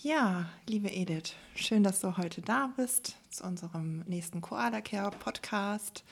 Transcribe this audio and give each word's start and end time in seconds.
Ja, 0.00 0.48
liebe 0.68 0.88
Edith, 0.92 1.34
schön, 1.56 1.82
dass 1.82 1.98
du 1.98 2.16
heute 2.16 2.40
da 2.40 2.72
bist 2.76 3.16
zu 3.30 3.42
unserem 3.42 4.04
nächsten 4.06 4.40
Koala 4.40 4.80
Care 4.80 5.10
Podcast. 5.10 6.04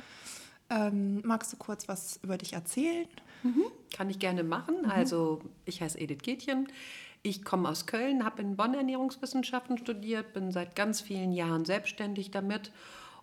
Ähm, 0.68 1.22
magst 1.24 1.52
du 1.52 1.56
kurz 1.56 1.86
was 1.86 2.18
über 2.24 2.36
dich 2.36 2.54
erzählen? 2.54 3.06
Mhm, 3.44 3.66
kann 3.96 4.10
ich 4.10 4.18
gerne 4.18 4.42
machen. 4.42 4.82
Mhm. 4.82 4.90
Also, 4.90 5.40
ich 5.66 5.82
heiße 5.82 6.00
Edith 6.00 6.22
Gätchen. 6.22 6.66
Ich 7.22 7.44
komme 7.44 7.68
aus 7.68 7.86
Köln, 7.86 8.24
habe 8.24 8.42
in 8.42 8.56
Bonn 8.56 8.74
Ernährungswissenschaften 8.74 9.78
studiert, 9.78 10.32
bin 10.32 10.50
seit 10.50 10.74
ganz 10.74 11.00
vielen 11.00 11.32
Jahren 11.32 11.64
selbstständig 11.64 12.32
damit 12.32 12.72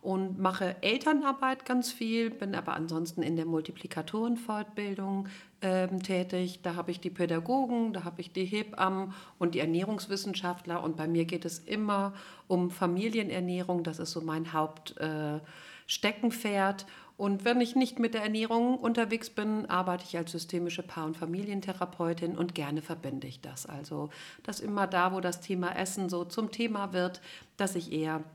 und 0.03 0.37
mache 0.37 0.75
Elternarbeit 0.81 1.65
ganz 1.65 1.91
viel, 1.91 2.29
bin 2.29 2.53
aber 2.55 2.73
ansonsten 2.73 3.23
in 3.23 3.37
der 3.37 3.45
Multiplikatorenfortbildung 3.45 5.29
äh, 5.61 5.87
tätig. 5.99 6.59
Da 6.61 6.75
habe 6.75 6.91
ich 6.91 6.99
die 6.99 7.09
Pädagogen, 7.09 7.93
da 7.93 8.03
habe 8.03 8.19
ich 8.19 8.33
die 8.33 8.43
Hebammen 8.43 9.13
und 9.39 9.55
die 9.55 9.59
Ernährungswissenschaftler 9.59 10.83
und 10.83 10.97
bei 10.97 11.07
mir 11.07 11.23
geht 11.23 11.45
es 11.45 11.59
immer 11.59 12.11
um 12.49 12.69
Familienernährung. 12.69 13.83
Das 13.83 13.99
ist 13.99 14.11
so 14.11 14.19
mein 14.19 14.51
Hauptsteckenpferd. 14.51 16.81
Äh, 16.81 16.85
und 17.15 17.45
wenn 17.45 17.61
ich 17.61 17.77
nicht 17.77 17.99
mit 17.99 18.13
der 18.13 18.23
Ernährung 18.23 18.77
unterwegs 18.77 19.29
bin, 19.29 19.67
arbeite 19.67 20.03
ich 20.05 20.17
als 20.17 20.33
systemische 20.33 20.83
Paar- 20.83 21.05
und 21.05 21.15
Familientherapeutin 21.15 22.35
und 22.35 22.55
gerne 22.55 22.81
verbinde 22.81 23.27
ich 23.27 23.39
das. 23.39 23.65
Also, 23.65 24.09
dass 24.43 24.59
immer 24.59 24.85
da, 24.87 25.13
wo 25.13 25.21
das 25.21 25.39
Thema 25.39 25.77
Essen 25.77 26.09
so 26.09 26.25
zum 26.25 26.51
Thema 26.51 26.91
wird, 26.91 27.21
dass 27.55 27.75
ich 27.75 27.93
eher 27.93 28.25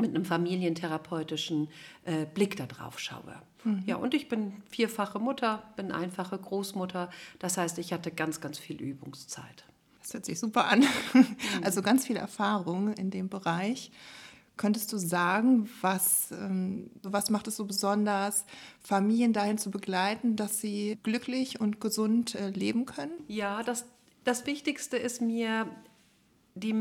mit 0.00 0.10
einem 0.10 0.24
familientherapeutischen 0.24 1.68
äh, 2.04 2.26
Blick 2.26 2.56
darauf 2.56 2.98
schaue. 2.98 3.42
Mhm. 3.64 3.82
Ja, 3.86 3.96
und 3.96 4.14
ich 4.14 4.28
bin 4.28 4.62
vierfache 4.68 5.18
Mutter, 5.18 5.62
bin 5.76 5.92
einfache 5.92 6.38
Großmutter. 6.38 7.10
Das 7.38 7.56
heißt, 7.56 7.78
ich 7.78 7.92
hatte 7.92 8.10
ganz, 8.10 8.40
ganz 8.40 8.58
viel 8.58 8.80
Übungszeit. 8.80 9.64
Das 10.00 10.14
hört 10.14 10.24
sich 10.24 10.40
super 10.40 10.66
an. 10.66 10.84
Mhm. 11.12 11.26
Also 11.62 11.82
ganz 11.82 12.06
viel 12.06 12.16
Erfahrung 12.16 12.92
in 12.94 13.10
dem 13.10 13.28
Bereich. 13.28 13.90
Könntest 14.56 14.92
du 14.92 14.98
sagen, 14.98 15.70
was, 15.80 16.32
ähm, 16.32 16.90
was 17.02 17.30
macht 17.30 17.48
es 17.48 17.56
so 17.56 17.64
besonders, 17.64 18.44
Familien 18.82 19.32
dahin 19.32 19.56
zu 19.56 19.70
begleiten, 19.70 20.36
dass 20.36 20.60
sie 20.60 20.98
glücklich 21.02 21.60
und 21.60 21.80
gesund 21.80 22.34
äh, 22.34 22.50
leben 22.50 22.84
können? 22.84 23.12
Ja, 23.26 23.62
das, 23.62 23.86
das 24.24 24.44
Wichtigste 24.46 24.98
ist 24.98 25.22
mir, 25.22 25.66
die 26.54 26.74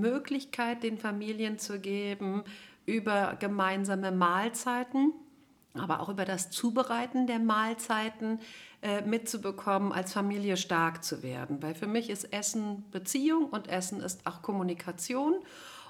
Möglichkeit 0.00 0.82
den 0.82 0.98
Familien 0.98 1.58
zu 1.58 1.80
geben, 1.80 2.44
über 2.86 3.36
gemeinsame 3.38 4.12
Mahlzeiten, 4.12 5.12
aber 5.74 6.00
auch 6.00 6.08
über 6.08 6.24
das 6.24 6.50
Zubereiten 6.50 7.26
der 7.26 7.38
Mahlzeiten 7.38 8.40
äh, 8.82 9.02
mitzubekommen, 9.02 9.92
als 9.92 10.12
Familie 10.12 10.56
stark 10.56 11.02
zu 11.02 11.22
werden. 11.22 11.62
Weil 11.62 11.74
für 11.74 11.86
mich 11.86 12.08
ist 12.08 12.32
Essen 12.32 12.84
Beziehung 12.90 13.46
und 13.46 13.68
Essen 13.68 14.00
ist 14.00 14.26
auch 14.26 14.42
Kommunikation. 14.42 15.34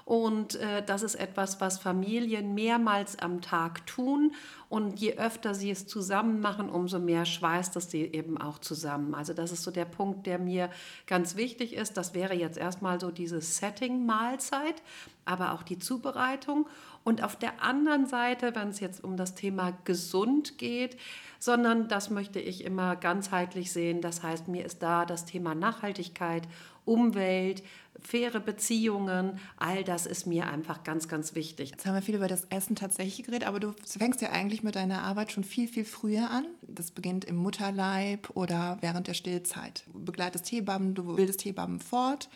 Und 0.07 0.55
äh, 0.55 0.81
das 0.85 1.03
ist 1.03 1.15
etwas, 1.15 1.59
was 1.59 1.79
Familien 1.79 2.53
mehrmals 2.53 3.19
am 3.19 3.41
Tag 3.41 3.85
tun. 3.85 4.33
Und 4.69 5.01
je 5.01 5.17
öfter 5.17 5.53
sie 5.53 5.69
es 5.69 5.85
zusammen 5.85 6.39
machen, 6.39 6.69
umso 6.69 6.97
mehr 6.97 7.25
schweißt 7.25 7.75
es 7.75 7.91
sie 7.91 8.03
eben 8.03 8.37
auch 8.37 8.59
zusammen. 8.59 9.13
Also 9.13 9.33
das 9.33 9.51
ist 9.51 9.63
so 9.63 9.71
der 9.71 9.83
Punkt, 9.83 10.25
der 10.25 10.39
mir 10.39 10.69
ganz 11.07 11.35
wichtig 11.35 11.73
ist. 11.73 11.97
Das 11.97 12.13
wäre 12.13 12.35
jetzt 12.35 12.57
erstmal 12.57 13.01
so 13.01 13.11
dieses 13.11 13.57
Setting 13.57 14.05
Mahlzeit, 14.05 14.81
aber 15.27 15.53
auch 15.53 15.63
die 15.63 15.79
Zubereitung. 15.79 16.67
Und 17.03 17.23
auf 17.23 17.35
der 17.35 17.63
anderen 17.63 18.05
Seite, 18.05 18.53
wenn 18.55 18.69
es 18.69 18.79
jetzt 18.79 19.03
um 19.03 19.17
das 19.17 19.35
Thema 19.35 19.77
gesund 19.85 20.57
geht, 20.57 20.97
sondern 21.39 21.87
das 21.87 22.09
möchte 22.09 22.39
ich 22.39 22.63
immer 22.63 22.95
ganzheitlich 22.95 23.71
sehen. 23.71 24.01
Das 24.01 24.23
heißt, 24.23 24.47
mir 24.47 24.65
ist 24.65 24.81
da 24.83 25.05
das 25.05 25.25
Thema 25.25 25.55
Nachhaltigkeit, 25.55 26.47
Umwelt, 26.85 27.63
faire 27.99 28.39
Beziehungen, 28.39 29.39
all 29.57 29.83
das 29.83 30.05
ist 30.05 30.25
mir 30.25 30.47
einfach 30.47 30.83
ganz, 30.83 31.07
ganz 31.07 31.35
wichtig. 31.35 31.71
Jetzt 31.71 31.85
haben 31.85 31.95
wir 31.95 32.01
viel 32.01 32.15
über 32.15 32.29
das 32.29 32.45
Essen 32.45 32.75
tatsächlich 32.75 33.25
geredet, 33.25 33.47
aber 33.47 33.59
du 33.59 33.73
fängst 33.85 34.21
ja 34.21 34.29
eigentlich 34.29 34.63
mit 34.63 34.75
deiner 34.75 35.03
Arbeit 35.03 35.31
schon 35.31 35.43
viel, 35.43 35.67
viel 35.67 35.83
früher 35.83 36.29
an. 36.29 36.45
Das 36.61 36.91
beginnt 36.91 37.25
im 37.25 37.35
Mutterleib 37.35 38.29
oder 38.35 38.77
während 38.81 39.07
der 39.07 39.15
Stillzeit. 39.15 39.83
Du 39.91 40.05
begleitest 40.05 40.49
Hebammen, 40.51 40.95
du 40.95 41.15
bildest 41.15 41.43
Hebammen 41.43 41.79
fort. 41.79 42.29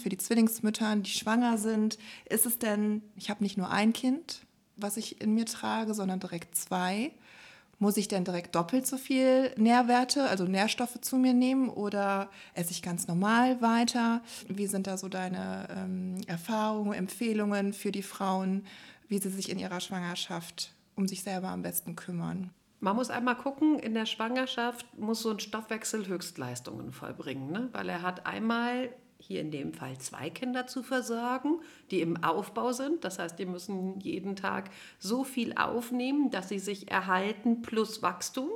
Für 0.00 0.08
die 0.08 0.18
Zwillingsmütter, 0.18 0.96
die 0.96 1.10
schwanger 1.10 1.58
sind, 1.58 1.98
ist 2.28 2.46
es 2.46 2.58
denn, 2.58 3.02
ich 3.16 3.30
habe 3.30 3.42
nicht 3.42 3.56
nur 3.56 3.70
ein 3.70 3.92
Kind, 3.92 4.40
was 4.76 4.96
ich 4.96 5.20
in 5.20 5.34
mir 5.34 5.46
trage, 5.46 5.94
sondern 5.94 6.20
direkt 6.20 6.56
zwei. 6.56 7.12
Muss 7.78 7.96
ich 7.96 8.08
denn 8.08 8.24
direkt 8.24 8.54
doppelt 8.54 8.86
so 8.86 8.96
viel 8.96 9.52
Nährwerte, 9.56 10.28
also 10.28 10.44
Nährstoffe 10.44 11.00
zu 11.00 11.16
mir 11.16 11.34
nehmen 11.34 11.68
oder 11.68 12.30
esse 12.54 12.70
ich 12.70 12.82
ganz 12.82 13.08
normal 13.08 13.60
weiter? 13.60 14.22
Wie 14.48 14.66
sind 14.66 14.86
da 14.86 14.96
so 14.96 15.08
deine 15.08 15.68
ähm, 15.70 16.16
Erfahrungen, 16.26 16.92
Empfehlungen 16.92 17.72
für 17.72 17.90
die 17.90 18.02
Frauen, 18.02 18.64
wie 19.08 19.18
sie 19.18 19.28
sich 19.28 19.50
in 19.50 19.58
ihrer 19.58 19.80
Schwangerschaft 19.80 20.72
um 20.94 21.08
sich 21.08 21.22
selber 21.22 21.48
am 21.48 21.62
besten 21.62 21.96
kümmern? 21.96 22.50
Man 22.80 22.96
muss 22.96 23.10
einmal 23.10 23.36
gucken, 23.36 23.78
in 23.78 23.94
der 23.94 24.06
Schwangerschaft 24.06 24.98
muss 24.98 25.22
so 25.22 25.30
ein 25.30 25.40
Stoffwechsel 25.40 26.06
Höchstleistungen 26.06 26.92
vollbringen, 26.92 27.50
ne? 27.50 27.68
weil 27.72 27.88
er 27.88 28.02
hat 28.02 28.26
einmal 28.26 28.90
hier 29.26 29.40
in 29.40 29.50
dem 29.50 29.72
Fall 29.72 29.98
zwei 29.98 30.30
Kinder 30.30 30.66
zu 30.66 30.82
versorgen, 30.82 31.60
die 31.90 32.00
im 32.00 32.22
Aufbau 32.22 32.72
sind. 32.72 33.04
Das 33.04 33.18
heißt, 33.18 33.38
die 33.38 33.46
müssen 33.46 34.00
jeden 34.00 34.36
Tag 34.36 34.70
so 34.98 35.24
viel 35.24 35.54
aufnehmen, 35.56 36.30
dass 36.30 36.48
sie 36.48 36.58
sich 36.58 36.90
erhalten 36.90 37.62
plus 37.62 38.02
Wachstum. 38.02 38.50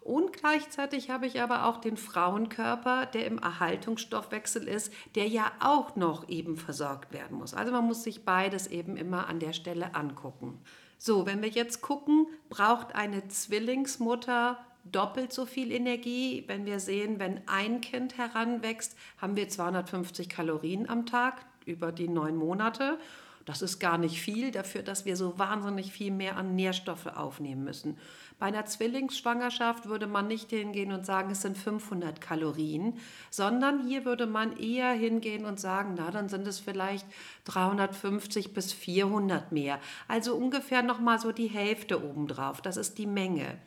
Und 0.00 0.32
gleichzeitig 0.32 1.10
habe 1.10 1.26
ich 1.26 1.40
aber 1.40 1.66
auch 1.66 1.78
den 1.78 1.96
Frauenkörper, 1.96 3.06
der 3.06 3.26
im 3.26 3.38
Erhaltungsstoffwechsel 3.38 4.66
ist, 4.66 4.92
der 5.14 5.28
ja 5.28 5.52
auch 5.60 5.94
noch 5.94 6.28
eben 6.28 6.56
versorgt 6.56 7.12
werden 7.12 7.38
muss. 7.38 7.54
Also 7.54 7.70
man 7.70 7.86
muss 7.86 8.02
sich 8.02 8.24
beides 8.24 8.66
eben 8.66 8.96
immer 8.96 9.28
an 9.28 9.38
der 9.38 9.52
Stelle 9.52 9.94
angucken. 9.94 10.58
So, 10.98 11.26
wenn 11.26 11.42
wir 11.42 11.48
jetzt 11.48 11.82
gucken, 11.82 12.26
braucht 12.48 12.96
eine 12.96 13.28
Zwillingsmutter 13.28 14.58
doppelt 14.84 15.32
so 15.32 15.46
viel 15.46 15.72
Energie. 15.72 16.44
Wenn 16.46 16.66
wir 16.66 16.80
sehen, 16.80 17.18
wenn 17.18 17.40
ein 17.46 17.80
Kind 17.80 18.18
heranwächst, 18.18 18.96
haben 19.18 19.36
wir 19.36 19.48
250 19.48 20.28
Kalorien 20.28 20.88
am 20.88 21.06
Tag 21.06 21.44
über 21.66 21.92
die 21.92 22.08
neun 22.08 22.36
Monate. 22.36 22.98
Das 23.44 23.60
ist 23.60 23.80
gar 23.80 23.98
nicht 23.98 24.20
viel 24.20 24.52
dafür, 24.52 24.82
dass 24.82 25.04
wir 25.04 25.16
so 25.16 25.38
wahnsinnig 25.38 25.92
viel 25.92 26.12
mehr 26.12 26.36
an 26.36 26.54
Nährstoffe 26.54 27.06
aufnehmen 27.06 27.64
müssen. 27.64 27.98
Bei 28.38 28.46
einer 28.46 28.66
Zwillingsschwangerschaft 28.66 29.86
würde 29.86 30.06
man 30.06 30.28
nicht 30.28 30.50
hingehen 30.50 30.92
und 30.92 31.06
sagen, 31.06 31.30
es 31.30 31.42
sind 31.42 31.58
500 31.58 32.20
Kalorien, 32.20 32.98
sondern 33.30 33.86
hier 33.86 34.04
würde 34.04 34.26
man 34.26 34.56
eher 34.56 34.92
hingehen 34.92 35.44
und 35.44 35.58
sagen, 35.58 35.94
na, 35.96 36.10
dann 36.10 36.28
sind 36.28 36.46
es 36.46 36.60
vielleicht 36.60 37.06
350 37.44 38.54
bis 38.54 38.72
400 38.72 39.50
mehr. 39.50 39.80
Also 40.08 40.36
ungefähr 40.36 40.82
nochmal 40.82 41.18
so 41.18 41.32
die 41.32 41.48
Hälfte 41.48 42.04
obendrauf. 42.04 42.60
Das 42.60 42.76
ist 42.76 42.98
die 42.98 43.06
Menge. 43.06 43.58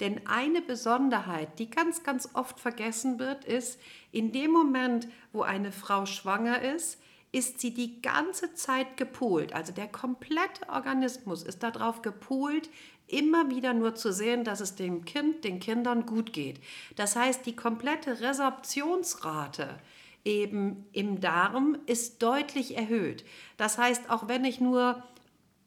Denn 0.00 0.26
eine 0.26 0.60
Besonderheit, 0.60 1.58
die 1.58 1.70
ganz, 1.70 2.02
ganz 2.02 2.30
oft 2.34 2.58
vergessen 2.58 3.18
wird, 3.18 3.44
ist, 3.44 3.80
in 4.10 4.32
dem 4.32 4.50
Moment, 4.50 5.08
wo 5.32 5.42
eine 5.42 5.72
Frau 5.72 6.06
schwanger 6.06 6.62
ist, 6.62 7.00
ist 7.30 7.60
sie 7.60 7.74
die 7.74 8.00
ganze 8.00 8.54
Zeit 8.54 8.96
gepolt. 8.96 9.52
Also 9.54 9.72
der 9.72 9.88
komplette 9.88 10.68
Organismus 10.68 11.42
ist 11.42 11.62
darauf 11.64 12.00
gepolt, 12.02 12.70
immer 13.06 13.50
wieder 13.50 13.74
nur 13.74 13.94
zu 13.94 14.12
sehen, 14.12 14.44
dass 14.44 14.60
es 14.60 14.76
dem 14.76 15.04
Kind, 15.04 15.44
den 15.44 15.60
Kindern 15.60 16.06
gut 16.06 16.32
geht. 16.32 16.60
Das 16.96 17.16
heißt, 17.16 17.44
die 17.44 17.56
komplette 17.56 18.20
Resorptionsrate 18.20 19.78
eben 20.24 20.86
im 20.92 21.20
Darm 21.20 21.76
ist 21.86 22.22
deutlich 22.22 22.76
erhöht. 22.76 23.24
Das 23.56 23.78
heißt, 23.78 24.10
auch 24.10 24.28
wenn 24.28 24.44
ich 24.44 24.60
nur, 24.60 25.02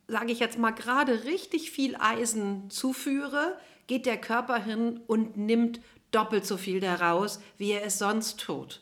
sage 0.07 0.31
ich 0.31 0.39
jetzt 0.39 0.57
mal, 0.57 0.71
gerade 0.71 1.25
richtig 1.25 1.69
viel 1.71 1.95
Eisen 1.97 2.69
zuführe, 2.69 3.57
geht 3.87 4.05
der 4.05 4.17
Körper 4.17 4.61
hin 4.63 4.99
und 5.07 5.37
nimmt 5.37 5.79
doppelt 6.11 6.45
so 6.45 6.57
viel 6.57 6.79
daraus, 6.79 7.39
wie 7.57 7.71
er 7.71 7.85
es 7.85 7.99
sonst 7.99 8.39
tut. 8.39 8.81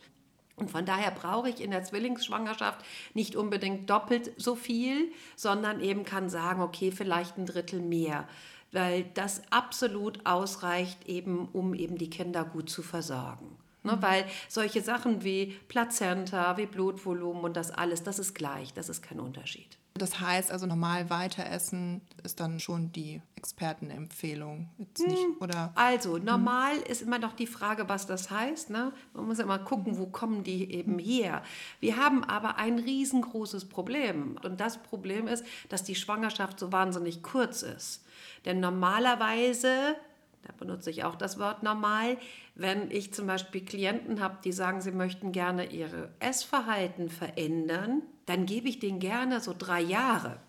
Und 0.55 0.71
von 0.71 0.85
daher 0.85 1.11
brauche 1.11 1.49
ich 1.49 1.61
in 1.61 1.71
der 1.71 1.83
Zwillingsschwangerschaft 1.83 2.79
nicht 3.13 3.35
unbedingt 3.35 3.89
doppelt 3.89 4.31
so 4.37 4.55
viel, 4.55 5.11
sondern 5.35 5.81
eben 5.81 6.05
kann 6.05 6.29
sagen, 6.29 6.61
okay, 6.61 6.91
vielleicht 6.91 7.37
ein 7.37 7.45
Drittel 7.45 7.81
mehr, 7.81 8.27
weil 8.71 9.03
das 9.13 9.41
absolut 9.51 10.25
ausreicht, 10.25 11.07
eben, 11.07 11.49
um 11.51 11.73
eben 11.73 11.97
die 11.97 12.09
Kinder 12.09 12.45
gut 12.45 12.69
zu 12.69 12.83
versorgen. 12.83 13.57
Ne, 13.83 13.97
mhm. 13.97 14.01
weil 14.01 14.25
solche 14.47 14.81
Sachen 14.81 15.23
wie 15.23 15.55
Plazenta, 15.67 16.57
wie 16.57 16.65
Blutvolumen 16.65 17.43
und 17.43 17.55
das 17.55 17.69
alles, 17.69 18.01
das 18.01 18.17
ist 18.17 18.33
gleich, 18.33 18.73
das 18.73 18.89
ist 18.89 19.03
kein 19.03 19.19
Unterschied. 19.19 19.77
Das 19.93 20.19
heißt 20.19 20.51
also 20.51 20.65
normal 20.65 21.09
weiter 21.09 21.45
essen 21.45 22.01
ist 22.23 22.39
dann 22.39 22.59
schon 22.59 22.91
die 22.91 23.21
Expertenempfehlung. 23.45 24.69
Jetzt 24.79 25.05
nicht, 25.07 25.23
hm. 25.23 25.37
oder? 25.39 25.71
Also 25.75 26.17
hm. 26.17 26.25
normal 26.25 26.77
ist 26.89 27.03
immer 27.03 27.19
noch 27.19 27.33
die 27.33 27.45
Frage, 27.45 27.87
was 27.87 28.07
das 28.07 28.31
heißt. 28.31 28.71
Ne? 28.71 28.91
Man 29.13 29.27
muss 29.27 29.37
immer 29.37 29.59
gucken, 29.59 29.99
wo 29.99 30.07
kommen 30.07 30.43
die 30.43 30.73
eben 30.73 30.97
her. 30.97 31.43
Wir 31.79 31.97
haben 31.97 32.23
aber 32.23 32.57
ein 32.57 32.79
riesengroßes 32.79 33.65
Problem. 33.69 34.37
Und 34.43 34.59
das 34.59 34.81
Problem 34.81 35.27
ist, 35.27 35.45
dass 35.69 35.83
die 35.83 35.93
Schwangerschaft 35.93 36.59
so 36.59 36.71
wahnsinnig 36.71 37.21
kurz 37.21 37.61
ist. 37.61 38.03
Denn 38.45 38.59
normalerweise 38.59 39.95
Da 40.41 40.53
benutze 40.57 40.91
ich 40.91 41.03
auch 41.03 41.15
das 41.15 41.39
Wort 41.39 41.63
normal. 41.63 42.17
Wenn 42.55 42.91
ich 42.91 43.13
zum 43.13 43.27
Beispiel 43.27 43.65
Klienten 43.65 44.21
habe, 44.21 44.37
die 44.43 44.51
sagen, 44.51 44.81
sie 44.81 44.91
möchten 44.91 45.31
gerne 45.31 45.71
ihr 45.71 46.11
Essverhalten 46.19 47.09
verändern, 47.09 48.03
dann 48.25 48.45
gebe 48.45 48.67
ich 48.69 48.79
denen 48.79 48.99
gerne 48.99 49.39
so 49.39 49.53
drei 49.57 49.81
Jahre 49.81 50.39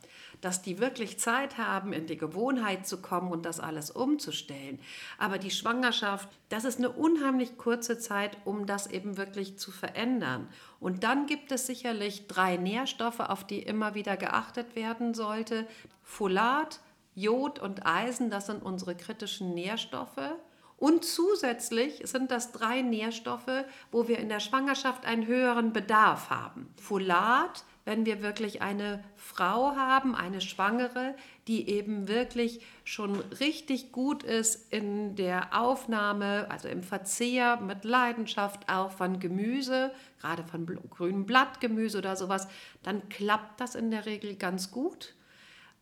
dass 0.40 0.62
die 0.62 0.78
wirklich 0.78 1.18
Zeit 1.18 1.58
haben, 1.58 1.92
in 1.92 2.06
die 2.06 2.16
Gewohnheit 2.16 2.86
zu 2.86 3.00
kommen 3.00 3.30
und 3.30 3.44
das 3.44 3.60
alles 3.60 3.90
umzustellen. 3.90 4.78
Aber 5.18 5.38
die 5.38 5.50
Schwangerschaft, 5.50 6.28
das 6.48 6.64
ist 6.64 6.78
eine 6.78 6.90
unheimlich 6.90 7.56
kurze 7.56 7.98
Zeit, 7.98 8.36
um 8.44 8.66
das 8.66 8.86
eben 8.86 9.16
wirklich 9.16 9.58
zu 9.58 9.70
verändern. 9.70 10.48
Und 10.80 11.04
dann 11.04 11.26
gibt 11.26 11.52
es 11.52 11.66
sicherlich 11.66 12.26
drei 12.26 12.56
Nährstoffe, 12.56 13.20
auf 13.20 13.44
die 13.44 13.62
immer 13.62 13.94
wieder 13.94 14.16
geachtet 14.16 14.76
werden 14.76 15.14
sollte. 15.14 15.66
Folat, 16.02 16.80
Jod 17.14 17.58
und 17.58 17.86
Eisen, 17.86 18.30
das 18.30 18.46
sind 18.46 18.62
unsere 18.62 18.94
kritischen 18.94 19.54
Nährstoffe. 19.54 20.36
Und 20.78 21.04
zusätzlich 21.04 22.02
sind 22.04 22.30
das 22.30 22.52
drei 22.52 22.82
Nährstoffe, 22.82 23.64
wo 23.90 24.08
wir 24.08 24.18
in 24.18 24.28
der 24.28 24.40
Schwangerschaft 24.40 25.06
einen 25.06 25.26
höheren 25.26 25.72
Bedarf 25.72 26.28
haben. 26.28 26.68
Folat, 26.76 27.64
wenn 27.86 28.04
wir 28.04 28.20
wirklich 28.20 28.60
eine 28.60 29.02
Frau 29.14 29.76
haben, 29.76 30.14
eine 30.14 30.42
Schwangere, 30.42 31.14
die 31.46 31.70
eben 31.70 32.08
wirklich 32.08 32.60
schon 32.84 33.20
richtig 33.40 33.92
gut 33.92 34.24
ist 34.24 34.72
in 34.72 35.14
der 35.14 35.58
Aufnahme, 35.58 36.50
also 36.50 36.68
im 36.68 36.82
Verzehr 36.82 37.58
mit 37.60 37.84
Leidenschaft 37.84 38.68
auch 38.68 38.90
von 38.90 39.20
Gemüse, 39.20 39.92
gerade 40.20 40.42
von 40.42 40.66
grünem 40.66 41.26
Blattgemüse 41.26 41.98
oder 41.98 42.16
sowas, 42.16 42.48
dann 42.82 43.08
klappt 43.08 43.60
das 43.60 43.76
in 43.76 43.92
der 43.92 44.04
Regel 44.04 44.34
ganz 44.34 44.72
gut. 44.72 45.14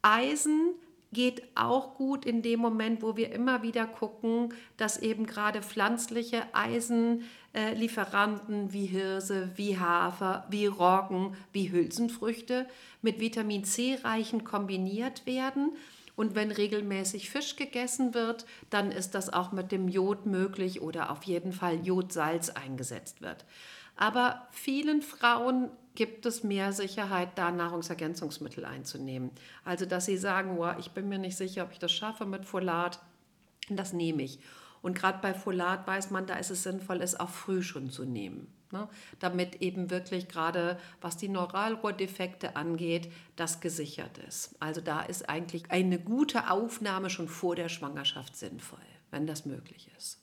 Eisen 0.03 0.75
geht 1.15 1.43
auch 1.55 1.95
gut 1.95 2.27
in 2.27 2.43
dem 2.43 2.61
Moment, 2.61 3.03
wo 3.03 3.17
wir 3.17 3.33
immer 3.33 3.63
wieder 3.63 3.87
gucken, 3.87 4.53
dass 4.77 4.99
eben 4.99 5.25
gerade 5.25 5.63
pflanzliche 5.63 6.43
Eisenlieferanten 7.55 8.73
wie 8.73 8.87
Hirse, 8.87 9.51
wie 9.55 9.79
Hafer, 9.79 10.45
wie 10.51 10.67
Roggen, 10.67 11.37
wie 11.53 11.71
Hülsenfrüchte 11.71 12.67
mit 13.01 13.21
Vitamin 13.21 13.65
C 13.65 13.99
reichen 14.03 14.45
kombiniert 14.45 15.25
werden. 15.27 15.73
Und 16.17 16.35
wenn 16.35 16.51
regelmäßig 16.51 17.31
Fisch 17.31 17.57
gegessen 17.57 18.15
wird, 18.15 18.47
dann 18.71 18.93
ist 18.93 19.15
das 19.15 19.33
auch 19.33 19.53
mit 19.53 19.73
dem 19.73 19.89
Jod 19.89 20.27
möglich 20.27 20.81
oder 20.81 21.11
auf 21.11 21.25
jeden 21.25 21.53
Fall 21.53 21.85
Jodsalz 21.85 22.51
eingesetzt 22.51 23.21
wird. 23.21 23.45
Aber 23.97 24.49
vielen 24.53 25.03
Frauen 25.03 25.71
gibt 25.95 26.27
es 26.27 26.43
mehr 26.43 26.73
Sicherheit, 26.73 27.31
da 27.37 27.51
Nahrungsergänzungsmittel 27.51 28.65
einzunehmen. 28.65 29.31
Also, 29.65 29.87
dass 29.87 30.07
sie 30.07 30.17
sagen, 30.17 30.57
wow, 30.57 30.75
ich 30.79 30.91
bin 30.91 31.09
mir 31.09 31.19
nicht 31.19 31.37
sicher, 31.37 31.65
ob 31.65 31.73
ich 31.73 31.79
das 31.79 31.93
schaffe 31.93 32.27
mit 32.27 32.45
Folat, 32.45 33.01
das 33.69 33.93
nehme 33.93 34.23
ich. 34.23 34.41
Und 34.85 34.95
gerade 34.95 35.19
bei 35.23 35.33
Folat 35.33 35.87
weiß 35.87 36.11
man, 36.11 36.27
da 36.27 36.35
ist 36.35 36.51
es 36.51 36.63
sinnvoll, 36.63 37.01
es 37.01 37.19
auch 37.19 37.31
früh 37.31 37.63
schon 37.63 37.89
zu 37.89 38.05
nehmen. 38.05 38.53
Ne? 38.71 38.87
Damit 39.19 39.63
eben 39.63 39.89
wirklich 39.89 40.29
gerade, 40.29 40.79
was 41.01 41.17
die 41.17 41.31
Neuralrohrdefekte 41.31 42.55
angeht, 42.55 43.11
das 43.35 43.61
gesichert 43.61 44.19
ist. 44.19 44.55
Also 44.61 44.83
da 44.83 45.01
ist 45.01 45.27
eigentlich 45.27 45.71
eine 45.71 45.99
gute 45.99 46.51
Aufnahme 46.51 47.09
schon 47.09 47.29
vor 47.29 47.57
der 47.57 47.71
Schwangerschaft 47.71 48.37
sinnvoll, 48.37 48.79
wenn 49.11 49.27
das 49.27 49.47
möglich 49.47 49.91
ist. 49.97 50.19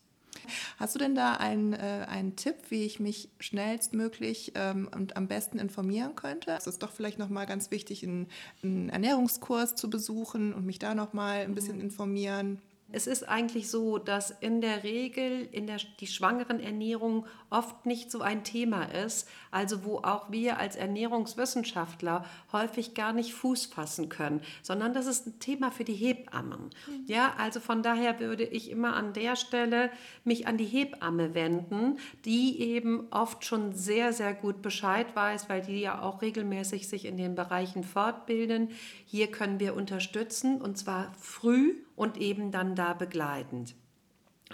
Hast 0.78 0.94
du 0.94 1.00
denn 1.00 1.16
da 1.16 1.34
einen, 1.34 1.74
äh, 1.74 2.06
einen 2.08 2.36
Tipp, 2.36 2.56
wie 2.70 2.84
ich 2.84 3.00
mich 3.00 3.30
schnellstmöglich 3.40 4.52
ähm, 4.54 4.88
und 4.96 5.18
am 5.18 5.28
besten 5.28 5.58
informieren 5.58 6.16
könnte? 6.16 6.52
Es 6.52 6.68
ist 6.68 6.84
doch 6.84 6.92
vielleicht 6.92 7.18
nochmal 7.18 7.48
ganz 7.48 7.72
wichtig, 7.72 8.04
einen, 8.04 8.28
einen 8.62 8.90
Ernährungskurs 8.90 9.74
zu 9.74 9.90
besuchen 9.90 10.54
und 10.54 10.68
mich 10.68 10.78
da 10.78 10.94
nochmal 10.94 11.40
ein 11.40 11.56
bisschen 11.56 11.78
mhm. 11.78 11.86
informieren. 11.86 12.62
Es 12.92 13.08
ist 13.08 13.28
eigentlich 13.28 13.70
so, 13.70 13.98
dass 13.98 14.32
in 14.32 14.62
der 14.62 14.84
Regel 14.84 15.48
in 15.52 15.68
der, 15.68 15.78
die 16.00 16.08
Schwangerenernährung 16.08 17.26
oft 17.50 17.86
nicht 17.86 18.12
so 18.12 18.22
ein 18.22 18.44
Thema 18.44 18.84
ist, 18.84 19.28
also 19.52 19.84
wo 19.84 19.98
auch 19.98 20.32
wir 20.32 20.60
als 20.60 20.76
Ernährungswissenschaftler 20.76 22.26
häufig 22.52 22.94
gar 22.94 23.14
nicht 23.14 23.34
Fuß 23.34 23.68
fassen 23.68 24.10
können, 24.10 24.42
sondern 24.62 24.94
das 24.94 25.08
ist 25.08 25.28
ein 25.28 25.40
Thema 25.40 25.72
für 25.72 25.84
die 25.84 25.94
Hebammen. 25.94 26.70
Mhm. 26.88 27.06
Ja, 27.06 27.34
also 27.38 27.60
von 27.60 27.84
daher 27.84 28.20
würde 28.20 28.44
ich 28.44 28.70
immer 28.70 28.96
an 28.96 29.14
der 29.14 29.36
Stelle 29.36 29.92
mich 30.24 30.48
an 30.48 30.58
die 30.58 30.66
Hebamme 30.66 31.34
wenden, 31.34 32.00
die 32.26 32.60
eben 32.60 33.08
oft 33.12 33.46
schon 33.46 33.74
sehr, 33.74 34.14
sehr 34.14 34.34
gut 34.34 34.62
Bescheid 34.62 35.16
weiß, 35.16 35.50
weil 35.50 35.62
die 35.62 35.82
ja 35.82 36.02
auch 36.02 36.22
regelmäßig 36.22 36.88
sich 36.88 37.06
in 37.06 37.18
den 37.18 37.36
Bereichen 37.36 37.84
fortbilden. 37.84 38.70
Hier 39.06 39.28
können 39.28 39.60
wir 39.60 39.76
unterstützen 39.76 40.62
und 40.62 40.78
zwar 40.78 41.14
früh 41.20 41.76
und 42.02 42.18
eben 42.18 42.50
dann 42.50 42.74
da 42.74 42.94
begleitend. 42.94 43.76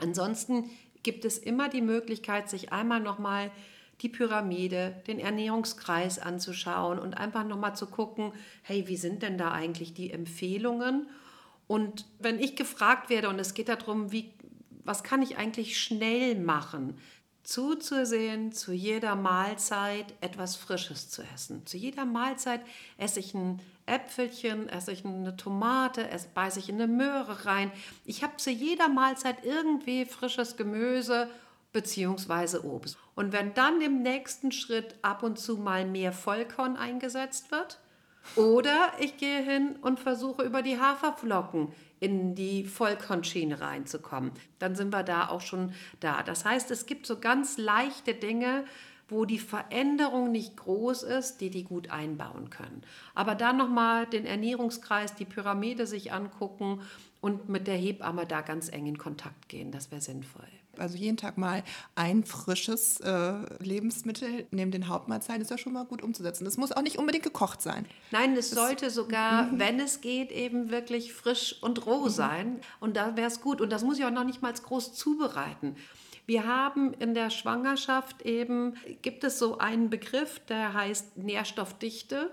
Ansonsten 0.01 0.69
gibt 1.01 1.23
es 1.23 1.37
immer 1.37 1.69
die 1.69 1.81
Möglichkeit, 1.81 2.49
sich 2.49 2.73
einmal 2.73 2.99
nochmal 2.99 3.51
die 4.01 4.09
Pyramide, 4.09 5.01
den 5.07 5.17
Ernährungskreis 5.17 6.19
anzuschauen 6.19 6.99
und 6.99 7.15
einfach 7.15 7.45
nochmal 7.45 7.73
zu 7.73 7.87
gucken, 7.87 8.33
hey, 8.63 8.89
wie 8.89 8.97
sind 8.97 9.23
denn 9.23 9.37
da 9.37 9.53
eigentlich 9.53 9.93
die 9.93 10.11
Empfehlungen? 10.11 11.07
Und 11.67 12.05
wenn 12.19 12.37
ich 12.37 12.57
gefragt 12.57 13.09
werde 13.09 13.29
und 13.29 13.39
es 13.39 13.53
geht 13.53 13.69
darum, 13.69 14.11
wie, 14.11 14.33
was 14.83 15.03
kann 15.03 15.21
ich 15.21 15.37
eigentlich 15.37 15.79
schnell 15.79 16.35
machen, 16.35 16.97
zuzusehen, 17.43 18.51
zu 18.51 18.73
jeder 18.73 19.15
Mahlzeit 19.15 20.13
etwas 20.19 20.57
Frisches 20.57 21.09
zu 21.09 21.21
essen. 21.33 21.65
Zu 21.65 21.77
jeder 21.77 22.03
Mahlzeit 22.03 22.59
esse 22.97 23.21
ich 23.21 23.33
ein 23.33 23.61
Äpfelchen, 23.87 24.69
esse 24.69 24.91
ich 24.91 25.05
eine 25.05 25.35
Tomate, 25.35 26.09
esse, 26.09 26.27
beiße 26.33 26.59
ich 26.59 26.69
in 26.69 26.75
eine 26.75 26.87
Möhre 26.87 27.45
rein. 27.45 27.71
Ich 28.05 28.23
habe 28.23 28.37
zu 28.37 28.51
jeder 28.51 28.89
Mahlzeit 28.89 29.43
irgendwie 29.43 30.05
frisches 30.05 30.57
Gemüse 30.57 31.29
bzw. 31.73 32.59
Obst. 32.59 32.97
Und 33.15 33.31
wenn 33.31 33.53
dann 33.53 33.81
im 33.81 34.01
nächsten 34.01 34.51
Schritt 34.51 34.95
ab 35.01 35.23
und 35.23 35.39
zu 35.39 35.57
mal 35.57 35.85
mehr 35.85 36.11
Vollkorn 36.11 36.77
eingesetzt 36.77 37.51
wird, 37.51 37.79
oder 38.35 38.91
ich 38.99 39.17
gehe 39.17 39.41
hin 39.41 39.77
und 39.81 39.99
versuche 39.99 40.43
über 40.43 40.61
die 40.61 40.79
Haferflocken 40.79 41.71
in 41.99 42.35
die 42.35 42.65
Vollkornschiene 42.65 43.61
reinzukommen. 43.61 44.31
Dann 44.59 44.75
sind 44.75 44.93
wir 44.93 45.03
da 45.03 45.29
auch 45.29 45.41
schon 45.41 45.73
da. 45.99 46.21
Das 46.23 46.45
heißt, 46.45 46.69
es 46.71 46.85
gibt 46.85 47.07
so 47.07 47.19
ganz 47.19 47.57
leichte 47.57 48.13
Dinge, 48.13 48.65
wo 49.09 49.25
die 49.25 49.39
Veränderung 49.39 50.31
nicht 50.31 50.57
groß 50.57 51.03
ist, 51.03 51.37
die 51.37 51.49
die 51.49 51.63
gut 51.63 51.89
einbauen 51.91 52.49
können. 52.49 52.81
Aber 53.15 53.35
dann 53.35 53.57
nochmal 53.57 54.05
den 54.05 54.25
Ernährungskreis, 54.25 55.15
die 55.15 55.25
Pyramide 55.25 55.87
sich 55.87 56.11
angucken 56.11 56.81
und 57.21 57.49
mit 57.49 57.67
der 57.67 57.77
Hebamme 57.77 58.25
da 58.25 58.41
ganz 58.41 58.69
eng 58.69 58.85
in 58.85 58.97
Kontakt 58.97 59.49
gehen. 59.49 59.71
Das 59.71 59.91
wäre 59.91 60.01
sinnvoll. 60.01 60.47
Also 60.79 60.97
jeden 60.97 61.17
Tag 61.17 61.37
mal 61.37 61.63
ein 61.95 62.23
frisches 62.23 62.99
äh, 62.99 63.33
Lebensmittel 63.59 64.45
neben 64.51 64.71
den 64.71 64.87
Hauptmahlzeiten 64.87 65.41
ist 65.41 65.51
ja 65.51 65.57
schon 65.57 65.73
mal 65.73 65.85
gut 65.85 66.01
umzusetzen. 66.01 66.45
Das 66.45 66.57
muss 66.57 66.71
auch 66.71 66.81
nicht 66.81 66.97
unbedingt 66.97 67.23
gekocht 67.23 67.61
sein. 67.61 67.85
Nein, 68.11 68.35
es 68.35 68.51
das, 68.51 68.59
sollte 68.59 68.89
sogar, 68.89 69.43
mhm. 69.43 69.59
wenn 69.59 69.79
es 69.79 70.01
geht, 70.01 70.31
eben 70.31 70.69
wirklich 70.69 71.13
frisch 71.13 71.57
und 71.61 71.85
roh 71.85 72.05
mhm. 72.05 72.09
sein. 72.09 72.59
Und 72.79 72.97
da 72.97 73.15
wäre 73.15 73.27
es 73.27 73.41
gut. 73.41 73.61
Und 73.61 73.71
das 73.71 73.83
muss 73.83 73.97
ich 73.97 74.05
auch 74.05 74.11
noch 74.11 74.23
nicht 74.23 74.41
mal 74.41 74.53
groß 74.53 74.93
zubereiten. 74.93 75.75
Wir 76.27 76.45
haben 76.45 76.93
in 76.93 77.13
der 77.13 77.29
Schwangerschaft 77.29 78.21
eben, 78.23 78.75
gibt 79.01 79.23
es 79.23 79.39
so 79.39 79.59
einen 79.59 79.89
Begriff, 79.89 80.39
der 80.47 80.73
heißt 80.73 81.17
Nährstoffdichte. 81.17 82.31